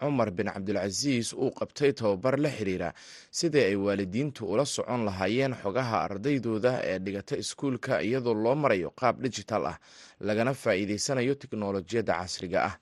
cumar 0.00 0.30
bin 0.30 0.46
cabdilcasiis 0.50 1.32
uu 1.32 1.50
qabtay 1.54 1.92
tababar 1.92 2.38
la 2.38 2.48
xiriira 2.50 2.92
sidii 3.30 3.64
ay 3.70 3.76
waalidiintu 3.76 4.46
ula 4.46 4.64
socon 4.66 5.04
lahaayeen 5.04 5.54
xogaha 5.62 6.02
ardaydooda 6.06 6.80
ee 6.84 6.98
dhigata 6.98 7.36
iskuulka 7.36 8.02
iyadoo 8.02 8.34
loo 8.34 8.54
marayo 8.54 8.90
qaab 8.90 9.22
dijital 9.22 9.66
ah 9.66 9.78
lagana 10.20 10.54
faa'iideysanayo 10.54 11.34
tiknolojiyadda 11.34 12.14
casriga 12.18 12.58
ah 12.64 12.74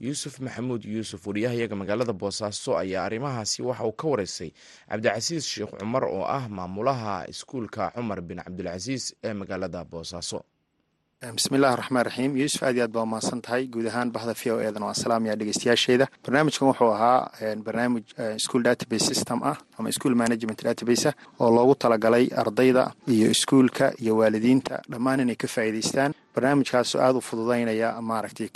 yuusuf 0.00 0.34
maxamuud 0.44 0.82
yuusuf 0.94 1.26
wariyahayaga 1.26 1.76
magaalada 1.80 2.12
boosaaso 2.22 2.70
ayaa 2.82 3.04
arrimahaasi 3.08 3.62
waxa 3.68 3.84
uu 3.88 3.92
ka 4.00 4.06
wareysay 4.12 4.50
cabdicasiis 4.90 5.44
sheekh 5.52 5.72
cumar 5.80 6.04
oo 6.04 6.24
ah 6.36 6.44
maamulaha 6.48 7.14
iskuulka 7.32 7.90
cumar 7.96 8.20
bin 8.28 8.38
cabdilcasiis 8.46 9.04
ee 9.26 9.32
magaalada 9.40 9.80
boosaaso 9.92 10.38
bismillahi 11.28 11.76
raxmaan 11.76 12.06
raxiim 12.06 12.36
yuusuf 12.38 12.62
aad 12.62 12.76
iyo 12.76 12.84
aad 12.84 12.92
baa 12.94 13.02
umahadsan 13.02 13.40
tahay. 13.42 13.66
Guud 13.66 13.86
ahaan 13.90 14.12
bahda 14.14 14.34
v 14.38 14.50
o 14.54 14.58
eedan 14.62 14.82
waa 14.86 14.94
salaamaya 14.94 15.34
dhegeystayaasheeda. 15.36 16.06
Barnaamijkan 16.24 16.68
wuxuu 16.68 16.92
ahaa 16.94 17.30
barnaamij 17.64 18.04
school 18.38 18.62
database 18.62 19.06
system 19.10 19.42
ah 19.42 19.56
ama 19.78 19.90
school 19.90 20.14
management 20.14 20.62
database 20.62 21.08
ah 21.08 21.14
oo 21.40 21.50
loogu 21.50 21.74
talagalay 21.74 22.28
ardayda 22.36 22.92
iyo 23.08 23.30
iskuulka 23.30 23.92
iyo 23.98 24.16
waalidiinta. 24.16 24.78
Dhammaan 24.90 25.20
inay 25.20 25.34
ka 25.36 25.48
faa'iideystaan 25.48 26.14
barnaamijkaasoo 26.34 27.00
aada 27.02 27.18
u 27.18 27.20
fududeynaya 27.20 27.98
maaragtay 28.00 28.48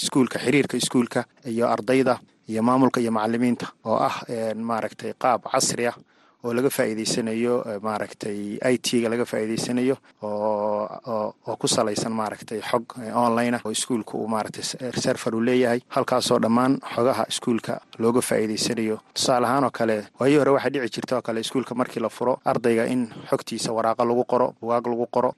iskuulka 0.00 0.38
xiriirka 0.38 0.76
iskuulka 0.76 1.24
iyo 1.44 1.68
ardayda 1.68 2.18
iyo 2.48 2.62
maamulka 2.62 3.00
iyo 3.00 3.12
macalimiinta 3.12 3.66
oo 3.84 3.96
ah 4.00 4.24
maaragtay 4.56 5.12
qaab 5.20 5.42
casri 5.52 5.86
ah 5.86 5.96
oo 6.44 6.52
laga 6.54 6.70
faa'iideysanayo 6.70 7.54
maaragtay 7.82 8.58
i 8.72 8.78
t 8.78 9.00
ga 9.02 9.08
laga 9.08 9.24
faa'iideysanayo 9.24 9.96
oo 10.22 11.56
ku 11.60 11.66
salaysan 11.68 12.12
maaragtay 12.12 12.60
xog 12.60 12.84
online 13.14 13.56
ah 13.56 13.62
oo 13.64 13.70
iskuulka 13.72 14.14
uu 14.18 14.28
maaragtay 14.28 14.62
server 15.04 15.34
uu 15.34 15.40
leeyahay. 15.40 15.80
Halkaasoo 15.88 16.38
dhammaan 16.42 16.78
xogaha 16.94 17.24
iskuulka 17.28 17.80
looga 17.98 18.20
faa'iideysanayo 18.20 18.98
tusaale 19.14 19.46
ahaan 19.46 19.64
oo 19.64 19.70
kale 19.70 19.96
waayii 20.20 20.38
hore 20.38 20.50
waxaa 20.56 20.70
dhici 20.70 20.94
jirta 20.96 21.16
oo 21.16 21.22
kale 21.22 21.40
iskuulka 21.40 21.74
markii 21.74 22.00
la 22.02 22.08
furo 22.08 22.38
ardayga 22.44 22.84
in 22.86 23.08
xogtiisa 23.30 23.72
waraaqa 23.72 24.04
lagu 24.04 24.24
qoro 24.24 24.54
bugaag 24.60 24.86
lagu 24.86 25.06
qoro 25.10 25.30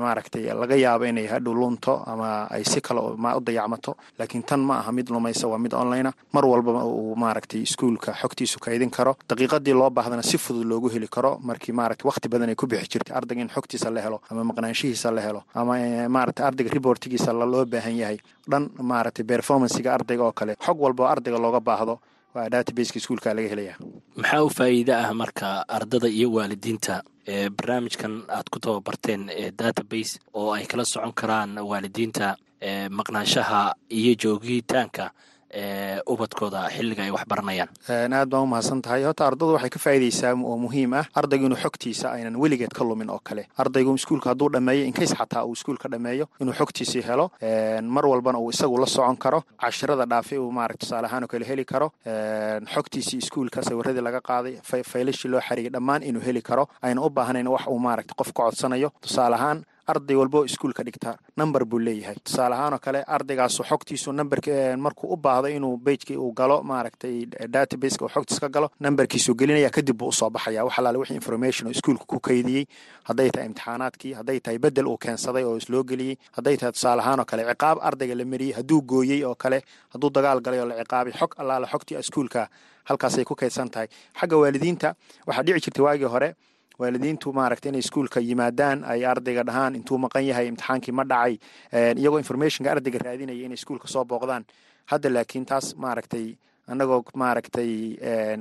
maaragtay 0.00 0.44
laga 0.54 0.76
yaabo 0.76 1.04
inay 1.04 1.26
hadhow 1.26 1.54
lunto 1.54 2.02
ama 2.06 2.46
ay 2.50 2.64
si 2.64 2.80
kale 2.80 3.00
u 3.00 3.40
dayacmato. 3.40 3.96
Laakiin 4.18 4.42
tan 4.42 4.60
ma 4.60 4.78
aha 4.80 4.92
mid 4.92 5.08
lumaysa 5.10 5.48
waa 5.48 5.58
mid 5.58 5.74
online 5.74 6.08
ah 6.08 6.14
mar 6.32 6.44
walba 6.44 6.84
uu 6.84 7.14
maaragtay 7.16 7.62
iskuulka 7.62 8.12
xogtiisu 8.12 8.58
kaydin 8.60 8.90
karo. 8.90 9.16
Daqiiqadii 9.28 9.72
loo 9.74 9.90
baahda 10.10 10.22
si 10.30 10.38
fudud 10.38 10.66
loogu 10.70 10.88
heli 10.94 11.08
karo 11.08 11.38
markii 11.48 11.72
maarata 11.72 12.04
waqti 12.08 12.28
badan 12.32 12.48
ay 12.48 12.54
ku 12.60 12.66
bixi 12.66 12.88
jirtay 12.92 13.14
ardayga 13.18 13.40
in 13.44 13.48
xogtiisa 13.54 13.90
la 13.94 14.00
helo 14.00 14.18
ama 14.30 14.42
maqnaanshihiisa 14.50 15.10
la 15.16 15.20
helo 15.26 15.40
ama 15.54 15.74
maarata 16.16 16.46
ardayga 16.48 16.70
reportigiisa 16.76 17.32
loo 17.32 17.64
baahan 17.64 17.96
yahay. 18.02 18.18
Dhan 18.50 18.64
maaragtay 18.90 19.24
performancega 19.24 19.90
ardayga 19.96 20.22
oo 20.24 20.32
kale 20.32 20.52
xog 20.64 20.78
walba 20.84 21.02
oo 21.04 21.10
ardayga 21.14 21.38
looga 21.38 21.60
baahdo 21.60 21.94
waa 22.34 22.48
databaseka 22.52 22.98
iskuulka 23.00 23.34
laga 23.34 23.48
helaya 23.52 23.74
maxaa 24.16 24.42
u 24.44 24.50
faa'iide 24.58 24.92
ah 24.94 25.12
marka 25.14 25.64
ardada 25.68 26.08
iyo 26.08 26.28
waalidiinta 26.36 27.02
ee 27.26 27.48
barnaamijkan 27.56 28.12
aad 28.36 28.46
ku 28.52 28.58
tababarteen 28.60 29.22
ee 29.32 29.50
database 29.60 30.18
oo 30.34 30.52
ay 30.56 30.64
kala 30.70 30.84
socon 30.84 31.12
karaan 31.20 31.58
waalidiinta 31.70 32.36
maqnaanshaha 32.98 33.74
iyo 33.98 34.12
joogitaanka 34.22 35.10
ubadkooda 36.06 36.68
xilliga 36.70 37.02
ay 37.04 37.10
wax 37.10 37.24
baranayaan. 37.28 37.68
Aad 37.88 38.28
baan 38.30 38.42
u 38.42 38.46
mahadsan 38.46 38.82
tahay 38.82 39.04
horta 39.04 39.26
ardadu 39.26 39.52
waxay 39.56 39.70
ka 39.70 39.78
faa'idaysaa 39.78 40.34
oo 40.34 40.56
muhiim 40.58 40.94
ah. 40.94 41.04
Ardaygu 41.14 41.46
inuu 41.46 41.56
xogtiisa 41.58 42.12
aynan 42.12 42.36
weligeed 42.36 42.72
ka 42.72 42.84
lumin 42.84 43.10
oo 43.10 43.20
kale. 43.24 43.46
Ardaygu 43.58 43.94
iskuulka 43.94 44.30
hadduu 44.30 44.48
dhammeeyo 44.52 44.84
inkays 44.86 45.14
xataa 45.14 45.44
uu 45.44 45.52
iskuulka 45.52 45.88
dhammeeyo 45.88 46.28
inuu 46.40 46.52
xogtiisii 46.54 47.02
helo 47.02 47.30
mar 47.82 48.06
walbana 48.06 48.38
uu 48.38 48.50
isagu 48.50 48.78
la 48.78 48.86
socon 48.86 49.16
karo 49.16 49.42
cashirada 49.60 50.06
dhaafay 50.06 50.38
uu 50.38 50.50
maarata 50.52 50.78
tusaale 50.78 51.06
ahaan 51.06 51.24
oo 51.24 51.28
kale 51.28 51.44
heli 51.44 51.64
karo 51.64 51.92
xogtiisii 52.74 53.18
iskuulka 53.18 53.62
sawiradii 53.62 54.00
laga 54.02 54.20
qaaday 54.20 54.60
faylashii 54.84 55.28
loo 55.30 55.40
xarigay 55.40 55.70
dhammaan 55.70 56.02
inuu 56.02 56.22
heli 56.22 56.42
karo 56.42 56.68
ayna 56.82 57.02
u 57.02 57.10
baahnayn 57.10 57.48
wax 57.48 57.66
uu 57.66 57.78
maarata 57.78 58.14
qof 58.14 58.32
ka 58.32 58.42
codsanayo. 58.42 58.92
Tusaale 59.00 59.34
ahaan 59.34 59.64
arday 59.88 60.16
walbo 60.20 60.44
iskuulka 60.44 60.82
dhigta 60.84 61.16
number 61.36 61.64
buu 61.64 61.78
leeyahay. 61.78 62.16
Tusaale 62.24 62.54
ahaan 62.54 62.72
oo 62.74 62.78
kale 62.78 63.00
ardaygaasu 63.06 63.62
xogtiisu 63.64 64.12
numberk 64.12 64.46
markuu 64.78 65.12
u 65.12 65.16
baahdo 65.16 65.48
inuu 65.48 65.76
bejki 65.76 66.16
uu 66.16 66.32
galo 66.32 66.62
maaragtay 66.62 67.26
databaseka 67.48 68.04
uu 68.04 68.08
xogtiis 68.14 68.40
ka 68.40 68.48
galo 68.48 68.68
numberkiisuu 68.80 69.34
gelinaya 69.34 69.70
kadib 69.70 69.96
buu 69.96 70.08
u 70.08 70.12
soo 70.12 70.30
baxaya 70.30 70.64
wax 70.64 70.78
wixii 70.78 71.14
information 71.16 71.66
oo 71.68 71.70
iskuulka 71.72 72.04
ku 72.04 72.20
kaydiyey 72.20 72.64
hadday 73.08 73.30
tahay 73.30 73.46
imtixaanaadkii 73.48 74.12
hadday 74.18 74.40
tahay 74.40 74.58
bedel 74.58 74.86
uu 74.86 74.98
keensaday 74.98 75.44
oo 75.44 75.56
isloo 75.56 75.82
geliyey 75.84 76.16
hadday 76.36 76.56
tahay 76.56 76.72
tusaale 76.72 77.00
ahaan 77.02 77.20
oo 77.20 77.24
kale 77.24 77.42
ciqaab 77.48 77.78
ardayga 77.82 78.14
la 78.14 78.24
mariyey 78.24 78.52
hadduu 78.58 78.82
gooyey 78.82 79.24
oo 79.24 79.34
kale 79.34 79.62
hadduu 79.92 80.10
dagaal 80.10 80.40
galay 80.40 80.60
oo 80.60 80.66
la 80.68 80.76
ciqaabay 80.84 81.12
xog 81.12 81.32
allaale 81.38 81.66
xogtii 81.66 81.98
iskuulka 81.98 82.48
halkaasay 82.88 83.24
ku 83.24 83.34
kaydsan 83.34 83.68
tahay. 83.70 83.88
Xagga 84.20 84.36
waalidiinta 84.36 84.94
waxaa 85.26 85.42
dhici 85.42 85.60
jirtay 85.64 85.84
waagii 85.84 86.08
hore 86.08 86.28
waalidiintu 86.78 87.32
maaragta 87.32 87.68
inay 87.68 87.80
iskuulka 87.84 88.20
yimaadaan 88.20 88.84
ay 88.84 89.04
ardayga 89.12 89.42
dhahaan 89.48 89.74
intuu 89.78 89.98
maqan 89.98 90.24
yahay 90.30 90.46
imtixaankii 90.50 90.92
ma 90.98 91.04
dhacay 91.04 91.34
iyagoo 92.00 92.18
informationka 92.22 92.70
ardayga 92.74 92.98
raadinaya 93.06 93.44
inay 93.46 93.58
iskuulka 93.58 93.88
soo 93.88 94.04
booqdaan. 94.04 94.44
Hadda 94.90 95.08
laakiin 95.10 95.44
taas 95.46 95.74
maaragtay 95.76 96.26
annagoo 96.70 97.02
maaragtay 97.14 97.70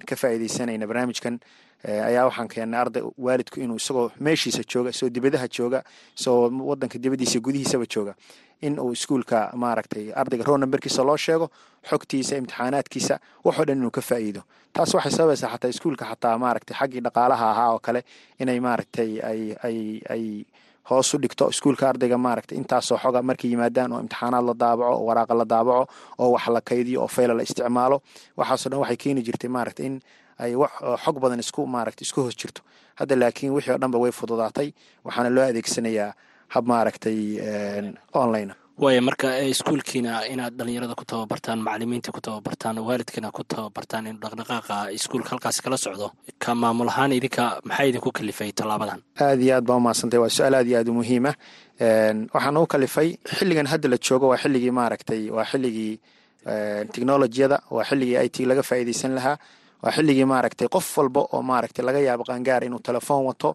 ka 0.08 0.16
faa'iidaysanayna 0.22 0.86
barnaamijkan 0.88 1.40
ayaa 1.86 2.26
waxaan 2.30 2.48
keennay 2.48 2.80
arday 2.82 3.04
waalidku 3.18 3.60
inuu 3.60 3.76
isagoo 3.78 4.12
meeshiisa 4.20 4.64
jooga 4.72 4.90
isagoo 4.90 5.10
dibadaha 5.16 5.48
jooga 5.58 5.80
isagoo 6.18 6.50
wadanka 6.70 6.98
dibadiisa 7.04 7.40
gudihiisaba 7.40 7.86
jooga 7.94 8.14
in 8.62 8.80
uu 8.80 8.92
iskuulka 8.98 9.52
maaragtay 9.54 10.06
ardayga 10.16 10.44
row 10.50 10.58
numberkiisa 10.58 11.04
loo 11.04 11.18
sheego 11.18 11.48
xogtiisa 11.90 12.34
imtixaanaadkiisa 12.42 13.16
waxoo 13.46 13.66
dhan 13.68 13.78
inuu 13.78 13.92
ka 13.92 14.02
faa'iido. 14.02 14.42
Taas 14.74 14.94
waxay 14.98 15.12
sababaysaa 15.12 15.50
xataa 15.54 15.70
iskuulka 15.74 16.06
xataa 16.12 16.38
maaragtay 16.44 16.76
xaggii 16.80 17.02
dhaqaalaha 17.06 17.46
ahaa 17.52 17.70
oo 17.74 17.80
kale 17.80 18.02
inay 18.42 18.60
maaragtay 18.60 19.12
ay 19.30 19.42
ay 19.68 19.78
ay 20.14 20.24
hoos 20.90 21.14
u 21.14 21.18
dhigto 21.22 21.50
iskuulka 21.54 21.90
ardayga 21.90 22.18
maaragtay 22.18 22.58
intaasoo 22.58 22.98
xoga 23.04 23.22
markay 23.22 23.50
yimaadaan 23.54 23.92
oo 23.94 24.00
imtixaanaad 24.04 24.46
la 24.50 24.54
daabaco 24.54 24.92
oo 24.98 25.06
waraaqa 25.10 25.34
la 25.40 25.46
daabaco 25.46 25.84
oo 26.22 26.30
wax 26.36 26.46
la 26.56 26.62
kaydiyo 26.70 27.00
oo 27.02 27.08
fayla 27.08 27.34
la 27.38 27.44
isticmaalo. 27.48 27.98
Waxaasoo 28.40 28.70
dhan 28.72 28.80
waxay 28.84 28.98
keeni 29.02 29.22
jirtay 29.28 29.50
maaragtay 29.56 29.86
in 29.86 29.96
ay 30.44 30.56
wax 30.62 30.72
xog 31.04 31.16
badan 31.24 31.40
isku 31.44 31.62
maaragtay 31.76 32.06
isku 32.08 32.20
hoos 32.24 32.36
jirto. 32.42 32.62
Hadda 33.00 33.16
laakiin 33.22 33.52
wixii 33.56 33.72
oo 33.74 33.78
dhanba 33.82 33.98
way 34.04 34.12
fududaatay 34.20 34.70
waxaana 35.06 35.30
loo 35.36 35.46
adeegsanayaa 35.50 36.12
hab 36.54 36.64
maaragtay 36.72 37.18
online 38.24 38.54
waaya 38.84 39.02
marka 39.02 39.28
iskuulkiina 39.54 40.12
inaad 40.34 40.54
dhalinyarada 40.58 40.94
ku 41.00 41.06
tababartaan 41.12 41.60
macalimiinta 41.66 42.12
ku 42.16 42.22
tababartaan 42.22 42.78
waalidkiina 42.88 43.32
ku 43.38 43.42
tababartaan 43.44 44.06
in 44.10 44.18
dhaqdhaqaaqa 44.22 44.78
iskuulka 44.98 45.30
halkaas 45.34 45.58
kala 45.66 45.78
socdo 45.78 46.08
ka 46.44 46.54
maamul 46.62 46.90
ahaan 46.94 47.12
idinka 47.18 47.46
maxaa 47.66 47.86
idinku 47.90 48.12
kalifay 48.18 48.52
tallaabadan 48.54 49.00
aad 49.26 49.40
iyo 49.42 49.56
aad 49.58 49.66
baa 49.70 49.78
umahadsantay 49.82 50.20
waa 50.24 50.30
su'aal 50.38 50.56
aad 50.60 50.68
iyo 50.70 50.78
aad 50.80 50.90
u 50.90 50.94
muhiim 51.00 51.26
ah. 51.32 51.36
Waxaan 52.36 52.58
u 52.58 52.68
kalifay 52.74 53.10
xilligan 53.38 53.68
hadda 53.74 53.90
la 53.94 53.98
joogo 54.06 54.28
waa 54.32 54.38
xilligii 54.44 54.72
maaragtay 54.80 55.22
waa 55.36 55.46
xilligii 55.52 55.94
technolojiyada 56.94 57.58
waa 57.76 57.84
xilligii 57.90 58.18
i 58.26 58.30
t 58.30 58.46
laga 58.46 58.64
faa'iidaysan 58.70 59.14
lahaa 59.18 59.38
waa 59.84 59.92
xilligii 59.96 60.26
maaragtay 60.26 60.68
qof 60.76 60.88
walba 60.98 61.22
oo 61.34 61.42
maaragtay 61.42 61.86
laga 61.86 62.00
yaabo 62.08 62.24
qaangaar 62.30 62.64
inuu 62.68 62.80
telefoon 62.80 63.26
wato 63.30 63.50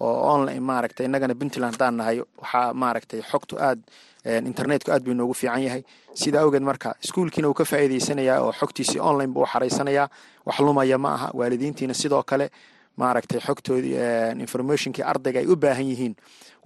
oo 0.00 0.16
online 0.34 0.60
maaragtay 0.60 1.06
innagana 1.06 1.34
puntland 1.40 1.72
haddaan 1.74 1.96
nahay 2.00 2.16
waxaa 2.42 2.72
maaragtay 2.82 3.20
xogtu 3.30 3.54
aad 3.68 3.80
internetku 4.50 4.90
aad 4.92 5.02
buu 5.04 5.12
inoogu 5.12 5.34
fiican 5.34 5.62
yahay. 5.62 5.82
Sida 6.14 6.40
awgeed 6.42 6.62
marka 6.62 6.94
iskuulkiina 7.04 7.48
uu 7.48 7.54
ka 7.54 7.64
faa'iidaysanayaa 7.64 8.38
oo 8.44 8.52
xogtiisii 8.60 9.00
online 9.00 9.32
buu 9.32 9.42
u 9.42 9.46
xaraysanayaa 9.52 10.08
wax 10.46 10.58
lumaya 10.60 10.98
ma 10.98 11.10
aha 11.14 11.28
waalidiintiina 11.34 11.94
sidoo 11.94 12.22
kale 12.22 12.50
maaragtay 12.96 13.40
xogtoodii 13.40 13.96
informationkii 14.44 15.04
ardayga 15.04 15.38
ay 15.40 15.46
u 15.46 15.56
baahan 15.56 15.86
yihiin. 15.90 16.14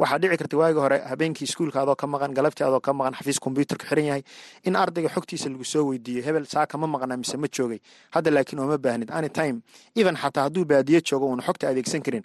Waxaa 0.01 0.19
dhici 0.19 0.37
karta 0.41 0.57
waagi 0.57 0.79
hore 0.79 0.99
habeenkii 1.11 1.45
iskuulka 1.49 1.83
adoo 1.83 1.95
ka 1.97 2.07
maqan 2.07 2.33
galabtii 2.39 2.65
adoo 2.65 2.81
ka 2.81 2.93
maqan 2.93 3.15
xafiis 3.19 3.39
kombyuutarka 3.45 3.85
xiran 3.91 4.05
yahay 4.11 4.23
in 4.65 4.77
ardayga 4.77 5.09
xogtiisa 5.15 5.49
lagu 5.53 5.65
soo 5.65 5.85
weydiiyo. 5.91 6.23
Hebel 6.27 6.47
saaka 6.47 6.79
ma 6.79 6.87
maqnaa 6.87 7.17
mise 7.21 7.37
ma 7.37 7.49
joogay. 7.57 7.81
Hadda 8.15 8.31
laakiin 8.31 8.61
ooma 8.63 8.79
baahnid. 8.79 9.11
Anytime 9.11 9.61
even 9.97 10.17
xataa 10.17 10.45
hadduu 10.49 10.65
baadiyo 10.65 11.01
joogo 11.09 11.27
uuna 11.27 11.43
xogta 11.43 11.69
adeegsan 11.69 12.03
karin 12.03 12.23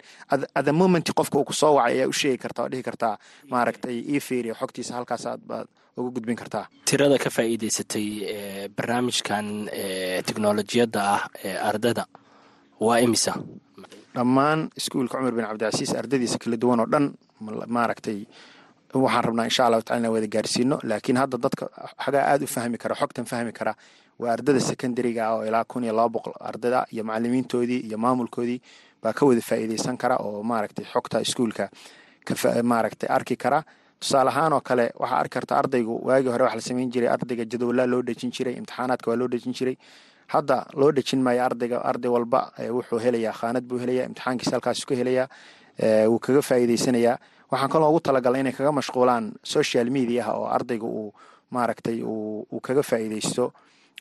athe 0.56 0.72
moment 0.72 1.06
qofka 1.18 1.38
uu 1.38 1.44
ku 1.44 1.52
soo 1.52 1.74
wacay 1.76 1.94
ayaa 1.98 2.08
u 2.08 2.12
sheegi 2.12 2.38
kartaa 2.38 2.64
oo 2.64 2.68
dhihi 2.72 2.82
kartaa 2.82 3.18
maaragtay 3.50 3.96
ii 4.14 4.20
fiiriyo 4.20 4.54
xogtiisa 4.54 4.94
halkaas 4.94 5.26
aad 5.26 5.40
baad 5.46 5.66
ugu 5.96 6.10
gudbin 6.16 6.36
kartaa 6.36 6.64
tirada 6.84 7.18
ka 7.18 7.30
faa'iidaysatay 7.30 8.06
barnaamijkan 8.76 9.46
teknolojiyadda 10.26 11.00
ah 11.14 11.22
ee 11.44 11.56
ardada 11.70 12.04
waa 12.80 12.98
imisa 13.06 13.32
dhammaan 14.16 14.60
iskuulka 14.80 15.18
cumar 15.18 15.32
bin 15.38 15.44
cabdicasiis 15.48 15.92
ardadiisa 16.00 16.38
kala 16.42 16.56
duwan 16.62 16.80
oo 16.80 16.86
dhan 16.92 17.06
maaragtay 17.76 18.18
waxaan 19.04 19.24
rabnaa 19.28 19.44
insha 19.48 19.62
allahu 19.66 19.82
tacala 19.86 19.98
inaan 20.00 20.12
wada 20.16 20.26
gaarsiino 20.34 20.76
laakiin 20.90 21.16
hadda 21.22 21.38
dadka 21.44 21.64
xagaa 22.04 22.24
aada 22.32 22.44
u 22.44 22.48
fahmi 22.56 22.78
kara 22.82 22.94
xogtan 23.00 23.24
fahmi 23.32 23.52
kara 23.58 23.72
waa 24.22 24.32
ardada 24.36 24.60
secondariga 24.70 25.22
ah 25.28 25.34
oo 25.36 25.42
ilaa 25.48 25.64
kun 25.70 25.84
iyo 25.84 25.92
laba 25.98 26.08
boqol 26.16 26.32
ardada 26.50 26.80
iyo 26.94 27.02
macalimiintoodii 27.08 27.80
iyo 27.88 27.98
maamulkoodii 28.04 28.60
baa 29.02 29.12
ka 29.18 29.22
wada 29.28 29.40
faa'iideysan 29.50 29.96
kara 30.02 30.16
oo 30.26 30.42
maaragtay 30.50 30.84
xogta 30.92 31.20
iskuulka 31.26 31.64
maaragtay 32.62 33.08
arki 33.08 33.36
kara. 33.36 33.62
Tusaale 34.00 34.28
ahaan 34.30 34.52
oo 34.52 34.60
kale 34.60 34.90
waxaa 35.00 35.18
arki 35.22 35.32
karta 35.36 35.56
ardaygu 35.60 35.94
waagii 36.08 36.28
hore 36.32 36.44
waxa 36.44 36.56
la 36.56 36.62
samayn 36.68 36.90
jiray 36.92 37.08
ardayga 37.08 37.44
jadwalaa 37.52 37.86
loo 37.92 38.02
dhejin 38.02 38.30
jiray 38.36 38.54
imtixaanaadka 38.60 39.10
waa 39.10 39.16
loo 39.20 39.28
dhejin 39.28 39.52
jiray 39.58 39.76
hadda 40.34 40.56
loo 40.80 40.90
dhejin 40.96 41.20
maayo 41.26 41.42
ardayga 41.48 41.78
arday 41.90 42.10
walba 42.16 42.40
wuxuu 42.76 42.98
helayaa 43.04 43.32
khaanad 43.40 43.64
buu 43.68 43.78
helayaa 43.82 44.06
imtixaankiisa 44.08 44.52
halkaasu 44.56 44.84
ka 44.88 44.94
helayaa 45.00 45.26
wuu 46.10 46.18
kaga 46.26 46.42
faa'iideysanayaa 46.48 47.16
waxaan 47.50 47.70
kaloo 47.72 47.90
ugu 47.90 48.00
talagalnay 48.06 48.40
inay 48.42 48.52
kaga 48.58 48.72
mashquulaan 48.78 49.24
social 49.54 49.86
mediaha 49.96 50.32
oo 50.40 50.46
ardayga 50.56 50.86
uu 50.98 51.10
maaragtay 51.54 51.98
uu 52.02 52.60
kaga 52.66 52.82
faa'iideysto 52.90 53.44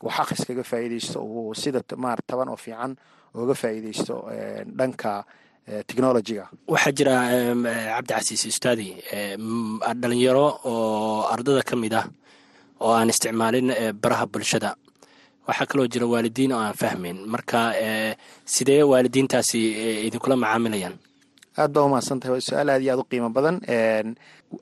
wax 0.06 0.16
akhris 0.24 0.42
kaga 0.50 0.64
faa'iideysto 0.72 1.18
uu 1.22 1.54
sida 1.62 1.80
maar 2.04 2.20
taban 2.28 2.50
oo 2.54 2.58
fiican 2.66 2.92
uga 3.42 3.54
faa'iideysto 3.62 4.16
dhanka 4.78 5.12
technologyga. 5.90 6.44
Waxaa 6.74 6.92
jira 6.98 7.14
cabdicasiis 7.96 8.44
ustaadi 8.52 8.88
dhalinyaro 10.02 10.46
oo 10.66 11.28
ardada 11.34 11.62
ka 11.70 11.76
mid 11.76 11.94
ah 11.94 12.06
oo 12.82 12.94
aan 12.98 13.10
isticmaalin 13.14 13.70
baraha 14.02 14.26
bulshada 14.34 14.70
waxaa 15.48 15.66
kaloo 15.70 15.88
jira 15.94 16.06
waalidiin 16.14 16.52
oo 16.54 16.60
aan 16.60 16.74
fahmayn 16.82 17.18
marka 17.34 17.60
sidee 18.46 18.84
waalidiintaasi 18.92 19.60
idinkula 20.08 20.36
macaamilayaan? 20.36 20.96
Aad 21.58 21.72
baa 21.74 21.84
umahadsan 21.88 22.20
tahay 22.20 22.34
waa 22.36 22.46
su'aal 22.48 22.70
aad 22.70 22.82
iyo 22.84 22.92
aad 22.94 23.00
u 23.04 23.10
qiimo 23.12 23.30
badan. 23.30 23.56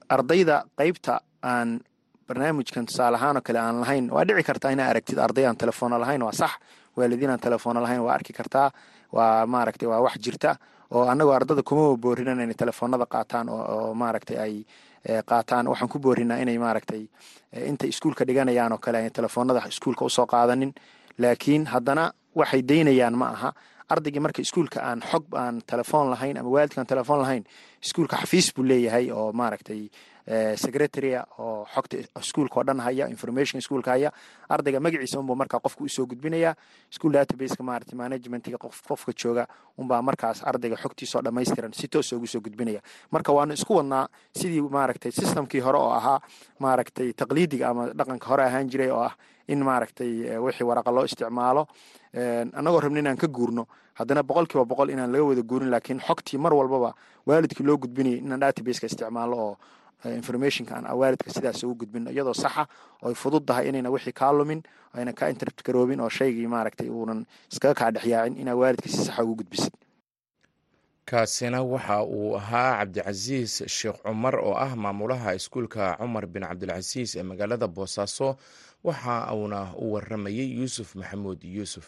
Ardayda 0.10 0.63
qeybta 0.78 1.19
aan 1.43 1.80
barnaamijkan 2.28 2.86
tusaale 2.86 3.15
ahaan 3.17 3.38
oo 3.38 3.41
kale 3.48 3.60
aan 3.60 3.80
lahayn 3.82 4.06
waa 4.12 4.26
dhici 4.28 4.43
kartaa 4.43 4.72
inaa 4.72 4.89
aragtid 4.89 5.17
arday 5.19 5.46
aan 5.46 5.58
telefoona 5.58 5.98
lahayn 6.00 6.22
waa 6.24 6.32
sax. 6.32 6.52
Waalidiin 6.98 7.30
aan 7.32 7.39
telefoona 7.39 7.82
lahayn 7.82 8.02
waa 8.06 8.13
arki 8.13 8.34
kartaa. 8.34 8.72
Waa 9.12 9.46
maaragtay 9.46 9.88
waa 9.89 10.02
wax 10.06 10.15
jirta. 10.24 10.56
Oo 10.91 11.06
annagoo 11.12 11.34
ardada 11.34 11.63
kuma 11.63 11.98
boorinan 11.98 12.39
inay 12.41 12.54
telefoonada 12.56 13.06
qaataan 13.06 13.50
oo 13.50 13.93
maaragtay 13.93 14.38
ay 14.38 14.54
qaataan. 15.25 15.67
Waxaan 15.67 15.89
ku 15.89 15.99
boorinaa 15.99 16.37
inay 16.41 16.57
maaragtay 16.57 17.03
intay 17.69 17.89
iskuulka 17.89 18.25
dhiganayaan 18.27 18.71
oo 18.71 18.77
kale 18.77 18.97
ay 18.97 19.09
telefoonada 19.09 19.61
iskuulka 19.67 20.05
u 20.05 20.09
soo 20.09 20.25
qaadanin. 20.25 20.73
Laakiin 21.17 21.65
haddana 21.65 22.11
waxay 22.35 22.61
daynayaan 22.61 23.15
ma 23.17 23.27
aha. 23.35 23.53
Ardaygii 23.89 24.19
marka 24.23 24.41
iskuulka 24.41 24.79
aan 24.81 25.01
xog 25.11 25.25
aan 25.35 25.61
telefoon 25.67 26.09
lahayn 26.09 26.37
ama 26.37 26.49
waalidkaan 26.49 26.87
telefoon 26.87 27.19
lahayn 27.19 27.43
iskuulka 27.83 28.15
xafiis 28.17 28.53
buu 28.55 28.63
leeyahay 28.65 29.11
oo 29.11 29.31
maaragtay 29.33 29.89
secretaria 30.55 31.25
oo 31.39 31.65
xogta 31.73 31.97
iskuulka 32.19 32.59
oo 32.59 32.63
dhan 32.63 32.79
haya 32.79 33.07
information 33.09 33.59
iskuulka 33.59 33.91
haya. 33.91 34.12
Ardayga 34.49 34.79
magaciisa 34.79 35.19
unbuu 35.19 35.36
markaa 35.36 35.59
qofka 35.59 35.83
u 35.83 35.89
soo 35.89 36.05
gudbinaya. 36.05 36.55
School 36.89 37.12
databaseka 37.12 37.63
maaragtay 37.63 37.95
managementiga 37.97 38.57
qof 38.57 38.81
qofka 38.88 39.12
jooga 39.13 39.47
unbaa 39.77 40.01
markaas 40.01 40.43
ardayga 40.45 40.75
xogtiisoo 40.77 41.21
dhammaystiran 41.21 41.73
si 41.73 41.88
toos 41.88 42.12
ugu 42.13 42.27
soo 42.27 42.41
gudbinaya. 42.41 42.81
Marka 43.12 43.31
waanu 43.33 43.53
isku 43.53 43.75
wadnaa 43.75 44.07
sidii 44.36 44.62
maaragtay 44.62 45.12
systemkii 45.12 45.59
hore 45.59 45.77
oo 45.77 45.91
ahaa 45.91 46.19
maaragtay 46.59 47.13
taqliidiga 47.13 47.69
ama 47.69 47.88
dhaqanka 47.93 48.27
hore 48.27 48.43
ahaan 48.43 48.69
jiray 48.69 48.89
oo 48.91 49.03
ah 49.03 49.15
in 49.47 49.59
maaragtay 49.63 50.38
wixii 50.39 50.63
waraqa 50.63 50.91
loo 50.91 51.03
isticmaalo 51.05 51.67
annagoo 52.53 52.79
rabna 52.79 52.99
inaan 52.99 53.17
ka 53.17 53.27
guurno. 53.27 53.67
Haddana 53.93 54.23
boqol 54.23 54.47
boqol 54.65 54.89
inaan 54.89 55.12
laga 55.12 55.23
wada 55.23 55.41
guurin 55.43 55.69
laakiin 55.69 55.99
xogtii 55.99 56.38
mar 56.39 56.53
walbaba 56.53 56.93
waalidkii 57.27 57.63
loo 57.65 57.77
gudbinayay 57.77 58.17
inaan 58.23 58.39
databaseka 58.39 58.88
isticmaalo 58.88 59.36
oo 59.38 59.57
informationka 60.19 60.75
aan 60.75 60.85
waalidka 61.01 61.29
sidaas 61.35 61.63
ugu 61.63 61.75
gudbino 61.85 62.11
iyadoo 62.11 62.33
saxa 62.43 62.63
ooy 63.05 63.15
fudud 63.21 63.45
tahay 63.47 63.69
inayna 63.69 63.89
wixii 63.93 64.13
kaa 64.13 64.31
lumin 64.31 64.61
ayna 64.97 65.13
ka 65.13 65.29
internet 65.33 65.63
garoobin 65.65 65.99
oo 66.05 66.09
shaygii 66.09 66.47
maaragtay 66.47 66.89
uunan 66.89 67.25
iskaga 67.51 67.73
kaa 67.79 67.91
dhexyaacin 67.95 68.37
inaa 68.41 68.55
waalidka 68.61 68.89
si 68.89 68.97
saxa 69.07 69.23
ugu 69.23 69.35
gudbisid 69.41 69.73
kaasina 71.05 71.59
waxa 71.63 72.03
uu 72.03 72.35
ahaa 72.39 72.77
cabdicasiis 72.79 73.53
sheekh 73.77 73.99
cumar 74.03 74.35
oo 74.39 74.55
ah 74.65 74.75
maamulaha 74.75 75.35
iskuulka 75.39 75.83
cumar 75.99 76.25
bin 76.33 76.43
cabdilcasiis 76.49 77.15
ee 77.19 77.23
magaalada 77.23 77.67
boosaaso 77.67 78.29
waxa 78.87 79.15
uuna 79.35 79.59
u 79.83 79.93
waramayey 79.93 80.47
yuusuf 80.59 80.95
maxamuud 80.95 81.41
yuusuf 81.55 81.87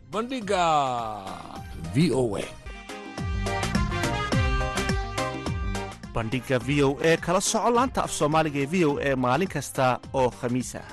bandhigga 0.11 0.63
v 1.93 2.11
o 2.11 2.23
a. 2.35 2.43
Bandhigga 6.15 6.59
v 6.67 6.83
o 6.83 6.89
e 6.99 7.15
kala 7.25 7.41
soco 7.41 7.69
laanta 7.77 8.01
af 8.05 8.11
soomaaliga 8.19 8.59
ee 8.63 8.69
v 8.73 8.75
o 8.89 8.91
e 8.99 9.11
maalin 9.23 9.51
kasta 9.55 9.85
oo 10.19 10.29
khamiis 10.39 10.71
ah 10.81 10.87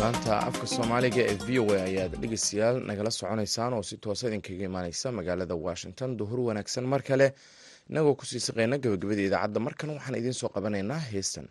laanta 0.00 0.34
afka 0.48 0.66
soomaaliga 0.74 1.22
ee 1.32 1.36
v 1.46 1.58
o 1.62 1.64
a 1.76 1.82
ayaad 1.88 2.12
dhegeystayaal 2.22 2.76
nagala 2.90 3.10
soconaysaan 3.20 3.72
oo 3.76 3.82
si 3.88 3.96
toosa 4.04 4.24
idinkaga 4.28 4.64
imaaneysa 4.70 5.06
magaalada 5.18 5.54
washington. 5.66 6.10
Duhur 6.18 6.40
wanaagsan 6.48 6.84
mar 6.92 7.02
kale 7.08 7.26
inagoo 7.90 8.14
ku 8.18 8.24
sii 8.26 8.40
saqeyna 8.46 8.78
gabagabada 8.78 9.22
idaacadda. 9.28 9.58
Markan 9.66 9.90
waxaan 9.96 10.18
idiin 10.20 10.34
soo 10.40 10.48
qabanaynaa 10.54 10.98
heestan 11.12 11.46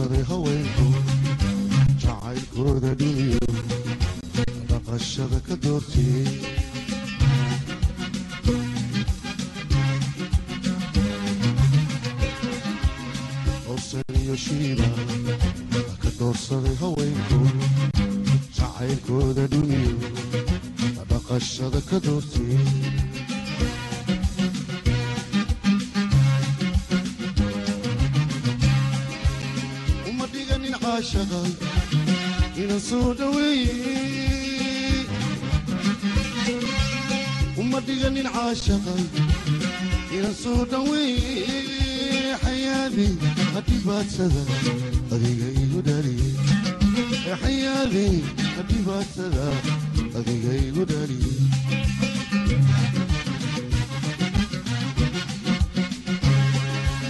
sare 0.00 0.20
haweenku 0.28 0.86
jacaylkooda 2.02 2.92
dhiliyo 3.00 3.48
dhaqashada 4.70 5.38
ka 5.48 5.54
doortiyey 5.64 6.28
osaniyoshida 13.74 14.88
ka 16.02 16.10
doorsaday 16.18 16.74
haweenku 16.82 17.38
jacaylkooda 18.56 19.44
dhiliyo 19.52 19.94
dhaqashada 21.10 21.80
ka 21.90 21.98
doorti 22.06 22.29
dhiganin 38.54 38.80
caashaqa 38.80 38.94
inan 40.16 40.34
soo 40.42 40.64
dhoweeye 40.70 42.34
xayaadi 42.42 43.06
hadhibaadsada 43.54 44.42
adiga 45.14 45.48
igu 45.62 45.80
dhaliye 45.88 46.30
xayaadi 47.42 48.06
hadhibaadsada 48.56 49.46
adiga 50.18 50.52
igu 50.68 50.82
dhaliye 50.90 51.34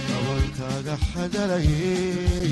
dabalkaaga 0.09 0.95
xadalayey 1.11 2.51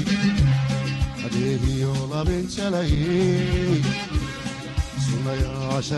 adeegiyo 1.25 1.93
labinjalayey 2.11 3.81
sunayaasha 5.05 5.97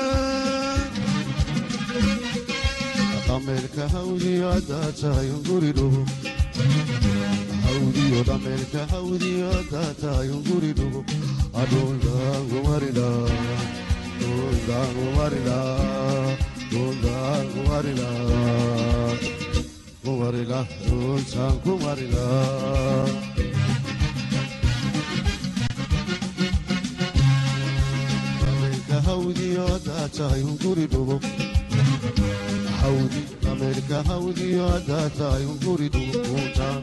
dhameerka 3.41 3.87
hawdiyo 3.93 4.49
haddaad 4.53 4.93
tahay 5.01 5.29
unguri 5.35 5.71
dhugo 5.77 6.01
hawdiyo 7.65 8.19
dhameerka 8.29 8.81
hawdiyo 8.91 9.47
haddaad 9.53 9.95
tahay 10.01 10.29
unguri 10.37 10.71
dhugo 10.79 11.01
adhundaangumarida 11.61 13.07
dhundaangumarida 14.21 15.59
dhundaangumarida 16.71 18.09
kumarila 20.03 20.59
dhuntaan 20.85 21.55
kumarila 21.63 22.25
dhameerka 28.43 28.97
hawdiyo 29.07 29.63
haddaad 29.71 30.11
tahay 30.17 30.41
unguri 30.51 30.85
dhugo 30.93 31.17
hawdi 32.81 33.21
dhameerka 33.61 33.97
hawdiyo 34.09 34.67
haddaad 34.73 35.11
tahay 35.17 35.45
unguri 35.51 35.87
dhugo 35.93 36.21
dhuntaan 36.29 36.81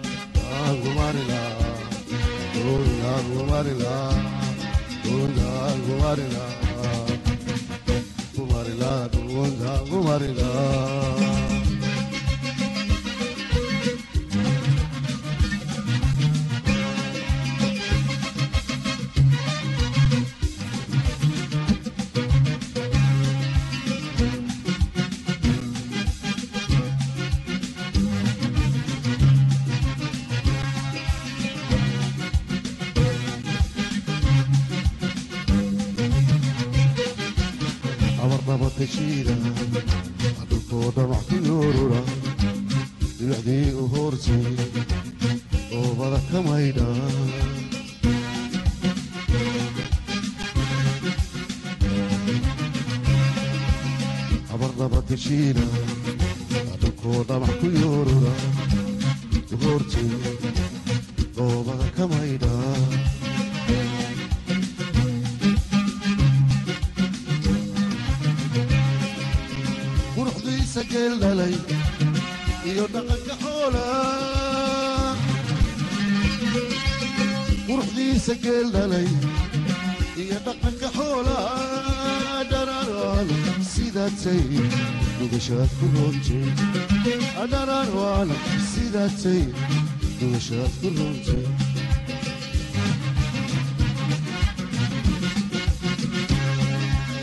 dhamac 40.94 41.22
ku 41.28 41.36
yoorura 41.48 42.00
dhibicdii 43.18 43.68
u 43.82 43.84
hoortay 43.92 44.46
oobada 45.78 46.18
ka 46.30 46.38
maydha 46.46 46.86
abarnabatashiida 54.54 55.64
dhulkoo 55.70 55.87
roontay 85.48 87.46
dhararaan 87.52 88.30
sidaatay 88.70 89.42
dhugashaad 90.18 90.72
ku 90.80 90.88
roontay 90.98 91.44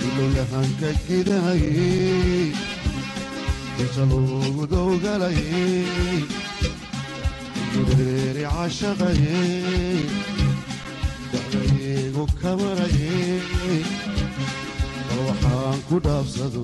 ilolahanka 0.07 0.89
gidahayey 1.07 2.51
inta 3.81 4.03
loogu 4.11 4.63
dowgalayey 4.71 6.23
gureeri 7.73 8.43
cashaqayey 8.53 10.03
dacdaygu 11.31 12.23
kamarayey 12.41 13.79
bal 15.07 15.19
waxaan 15.27 15.79
ku 15.87 15.95
dhaafsado 16.05 16.61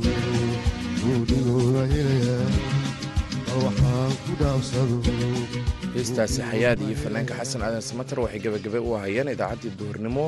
heestaasi 5.95 6.41
xayaad 6.49 6.79
iyo 6.87 6.95
fanaanka 7.03 7.33
xasan 7.39 7.61
aadan 7.65 7.83
samater 7.89 8.17
waxay 8.23 8.41
gebagabe 8.45 8.79
u 8.87 8.89
ahayeen 8.97 9.29
idaacaddii 9.35 9.73
duhurnimo 9.79 10.25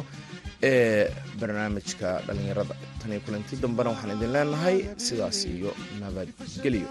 ee 0.69 1.03
barnaamijka 1.39 2.07
dhallinyarada. 2.27 2.75
Tan 2.99 3.11
iyo 3.13 3.21
kulanti 3.25 3.53
dambena 3.63 3.89
waxaan 3.93 4.15
idin 4.17 4.31
leenahay 4.35 4.77
sidaas 5.05 5.39
iyo 5.55 5.71
nabadgelyo 6.01 6.87